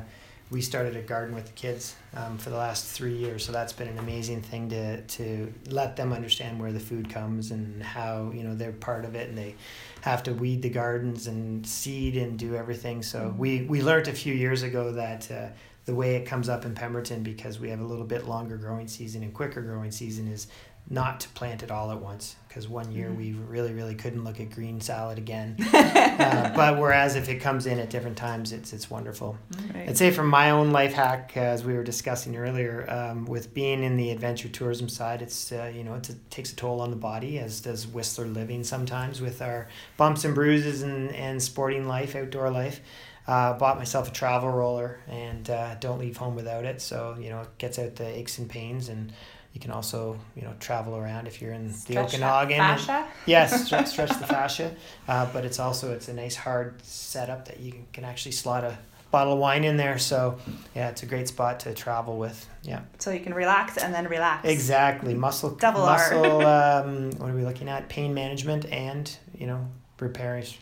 we 0.51 0.61
started 0.61 0.97
a 0.97 1.03
garden 1.03 1.35
with 1.35 1.47
the 1.47 1.53
kids 1.53 1.97
um, 2.15 2.39
for 2.39 2.51
the 2.51 2.57
last 2.57 2.87
three 2.87 3.17
years, 3.17 3.45
so 3.45 3.51
that's 3.51 3.73
been 3.73 3.89
an 3.89 3.99
amazing 3.99 4.43
thing 4.43 4.69
to 4.71 5.03
to 5.03 5.53
let 5.69 5.97
them 5.97 6.13
understand 6.13 6.61
where 6.61 6.73
the 6.73 6.81
food 6.81 7.11
comes 7.11 7.51
and 7.51 7.83
how 7.83 8.31
you 8.33 8.45
know 8.45 8.55
they're 8.55 8.73
part 8.73 9.05
of 9.05 9.15
it, 9.15 9.29
and 9.29 9.37
they 9.37 9.55
have 10.03 10.23
to 10.23 10.33
weed 10.33 10.63
the 10.63 10.71
gardens 10.71 11.27
and 11.27 11.67
seed 11.67 12.17
and 12.17 12.39
do 12.39 12.55
everything. 12.55 13.03
So 13.03 13.35
we 13.37 13.63
we 13.63 13.83
learned 13.83 14.09
a 14.09 14.13
few 14.13 14.35
years 14.35 14.63
ago 14.63 14.93
that. 14.93 15.31
Uh, 15.31 15.49
the 15.87 15.95
way 15.95 16.17
it 16.17 16.27
comes 16.27 16.49
up 16.49 16.65
in 16.65 16.75
Pemberton, 16.75 17.23
because 17.23 17.61
we 17.61 17.71
have 17.71 17.79
a 17.79 17.85
little 17.85 18.05
bit 18.05 18.27
longer 18.27 18.57
growing 18.57 18.89
season 18.89 19.23
and 19.23 19.33
quicker 19.33 19.63
growing 19.63 19.93
season, 19.93 20.27
is 20.27 20.49
not 20.89 21.21
to 21.21 21.29
plant 21.31 21.63
it 21.63 21.71
all 21.71 21.91
at 21.91 22.01
once. 22.01 22.37
Because 22.49 22.69
one 22.69 22.91
year 22.91 23.11
Mhm. 23.11 23.17
we 23.17 23.33
really, 23.33 23.75
really 23.75 23.95
couldn't 23.95 24.25
look 24.25 24.41
at 24.41 24.51
green 24.51 24.81
salad 24.81 25.19
again. 25.19 25.57
uh, 25.75 26.53
but 26.57 26.79
whereas 26.79 27.15
if 27.15 27.29
it 27.29 27.37
comes 27.37 27.67
in 27.67 27.79
at 27.79 27.91
different 27.91 28.17
times, 28.17 28.51
it's 28.51 28.73
it's 28.73 28.91
wonderful. 28.91 29.37
Right. 29.75 29.91
I'd 29.91 29.99
say 29.99 30.11
from 30.11 30.29
my 30.29 30.51
own 30.51 30.71
life 30.71 30.95
hack, 30.95 31.37
as 31.37 31.65
we 31.65 31.75
were 31.75 31.83
discussing 31.83 32.35
earlier, 32.35 32.87
um, 32.91 33.27
with 33.27 33.53
being 33.53 33.83
in 33.83 33.99
the 33.99 34.11
adventure 34.11 34.49
tourism 34.49 34.89
side, 34.89 35.21
it's 35.21 35.53
uh, 35.53 35.71
you 35.75 35.85
know 35.85 35.95
it's, 35.97 36.09
it 36.09 36.31
takes 36.31 36.51
a 36.53 36.57
toll 36.57 36.81
on 36.81 36.89
the 36.91 36.97
body, 36.97 37.39
as 37.39 37.61
does 37.61 37.87
Whistler 37.87 38.27
living 38.27 38.65
sometimes 38.65 39.21
with 39.21 39.43
our 39.43 39.69
bumps 39.99 40.25
and 40.25 40.35
bruises 40.35 40.83
and, 40.83 41.15
and 41.15 41.43
sporting 41.43 41.87
life, 41.87 42.17
outdoor 42.17 42.51
life. 42.51 42.81
Uh, 43.29 43.53
bought 43.55 43.77
myself 43.77 44.09
a 44.09 44.13
travel 44.13 44.49
roller 44.49 45.01
and 45.09 45.51
uh, 45.51 45.75
don't 45.81 45.99
leave 45.99 46.17
home 46.17 46.37
without 46.37 46.65
it. 46.65 46.81
So 46.81 47.17
you 47.21 47.29
know 47.29 47.41
it 47.43 47.59
gets 47.59 47.79
out 47.79 47.97
the 47.97 48.07
aches 48.07 48.39
and 48.39 48.49
pains, 48.49 48.89
and 48.89 49.13
you 49.57 49.61
can 49.61 49.71
also 49.71 50.19
you 50.37 50.43
know 50.43 50.53
travel 50.61 50.95
around 50.99 51.27
if 51.27 51.41
you're 51.41 51.55
in 51.55 51.69
the 51.69 51.73
Stretch 51.73 52.13
that 52.13 52.21
Okanagan. 52.45 52.59
fascia. 52.59 53.07
yes, 53.25 53.65
stretch, 53.65 53.87
stretch 53.95 54.11
the 54.11 54.27
fascia, 54.27 54.77
uh, 55.09 55.25
but 55.33 55.47
it's 55.47 55.59
also 55.59 55.95
it's 55.95 56.09
a 56.09 56.13
nice 56.13 56.37
hard 56.37 56.75
setup 56.85 57.49
that 57.49 57.59
you 57.61 57.73
can, 57.73 57.87
can 57.95 58.05
actually 58.05 58.33
slot 58.33 58.65
a 58.65 58.77
bottle 59.11 59.33
of 59.33 59.39
wine 59.39 59.65
in 59.65 59.79
there. 59.79 59.97
So 59.97 60.39
yeah, 60.75 60.91
it's 60.91 61.03
a 61.05 61.07
great 61.07 61.27
spot 61.29 61.61
to 61.61 61.73
travel 61.73 62.19
with. 62.19 62.47
Yeah, 62.65 62.83
So 62.99 63.11
you 63.13 63.21
can 63.21 63.33
relax 63.33 63.79
and 63.79 63.95
then 63.95 64.07
relax. 64.09 64.47
exactly. 64.47 65.15
Muscle 65.15 65.53
Double 65.53 65.81
R. 65.81 65.97
muscle. 65.97 66.47
um, 66.47 67.11
what 67.13 67.31
are 67.31 67.35
we 67.35 67.43
looking 67.43 67.71
at? 67.71 67.89
Pain 67.89 68.13
management 68.13 68.67
and 68.67 69.11
you 69.39 69.47
know 69.47 69.67
repairs. 69.99 70.59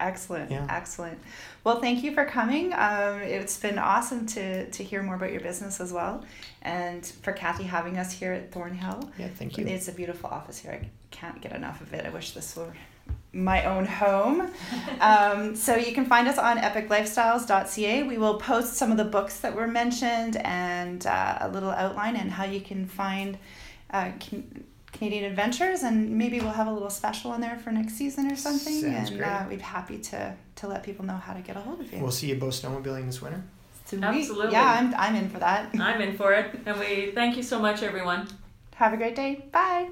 Excellent, 0.00 0.50
Yeah. 0.50 0.66
excellent. 0.68 1.18
Well, 1.62 1.80
thank 1.80 2.02
you 2.02 2.12
for 2.14 2.24
coming. 2.24 2.72
Um, 2.72 3.20
it's 3.20 3.58
been 3.58 3.78
awesome 3.78 4.26
to, 4.26 4.70
to 4.70 4.82
hear 4.82 5.02
more 5.02 5.14
about 5.14 5.30
your 5.30 5.42
business 5.42 5.80
as 5.80 5.92
well, 5.92 6.24
and 6.62 7.04
for 7.06 7.32
Kathy 7.32 7.64
having 7.64 7.98
us 7.98 8.12
here 8.12 8.32
at 8.32 8.50
Thornhill. 8.50 9.10
Yeah, 9.18 9.28
thank 9.28 9.58
you. 9.58 9.66
It's 9.66 9.88
a 9.88 9.92
beautiful 9.92 10.30
office 10.30 10.58
here. 10.58 10.72
I 10.72 10.88
can't 11.10 11.40
get 11.40 11.52
enough 11.52 11.80
of 11.80 11.92
it. 11.92 12.06
I 12.06 12.08
wish 12.10 12.32
this 12.32 12.56
were 12.56 12.72
my 13.32 13.64
own 13.64 13.84
home. 13.84 14.50
um, 15.00 15.54
so 15.54 15.76
you 15.76 15.92
can 15.92 16.06
find 16.06 16.26
us 16.26 16.38
on 16.38 16.58
epiclifestyles.ca. 16.58 18.02
We 18.04 18.18
will 18.18 18.38
post 18.38 18.74
some 18.74 18.90
of 18.90 18.96
the 18.96 19.04
books 19.04 19.40
that 19.40 19.54
were 19.54 19.68
mentioned 19.68 20.36
and 20.36 21.06
uh, 21.06 21.38
a 21.40 21.48
little 21.48 21.70
outline 21.70 22.16
and 22.16 22.30
how 22.30 22.44
you 22.44 22.60
can 22.60 22.86
find 22.86 23.38
uh, 23.92 24.12
can, 24.18 24.64
Canadian 25.00 25.24
adventures, 25.24 25.82
and 25.82 26.10
maybe 26.18 26.40
we'll 26.40 26.50
have 26.50 26.66
a 26.66 26.72
little 26.72 26.90
special 26.90 27.32
in 27.32 27.40
there 27.40 27.56
for 27.56 27.72
next 27.72 27.94
season 27.94 28.30
or 28.30 28.36
something. 28.36 28.82
Sounds 28.82 29.08
and 29.08 29.18
great. 29.18 29.26
Uh, 29.26 29.46
we'd 29.48 29.56
be 29.56 29.62
happy 29.62 29.96
to 29.96 30.36
to 30.56 30.68
let 30.68 30.82
people 30.82 31.06
know 31.06 31.16
how 31.16 31.32
to 31.32 31.40
get 31.40 31.56
a 31.56 31.60
hold 31.60 31.80
of 31.80 31.90
you. 31.90 32.00
We'll 32.00 32.10
see 32.10 32.28
you 32.28 32.34
both 32.34 32.52
snowmobiling 32.52 33.06
this 33.06 33.22
winter. 33.22 33.42
Sweet. 33.86 34.04
Absolutely. 34.04 34.52
Yeah, 34.52 34.76
I'm 34.78 34.94
I'm 34.94 35.16
in 35.16 35.30
for 35.30 35.38
that. 35.38 35.70
I'm 35.80 36.02
in 36.02 36.18
for 36.18 36.34
it. 36.34 36.54
And 36.66 36.78
we 36.78 37.12
thank 37.14 37.38
you 37.38 37.42
so 37.42 37.58
much, 37.58 37.82
everyone. 37.82 38.28
Have 38.74 38.92
a 38.92 38.98
great 38.98 39.16
day. 39.16 39.46
Bye. 39.50 39.88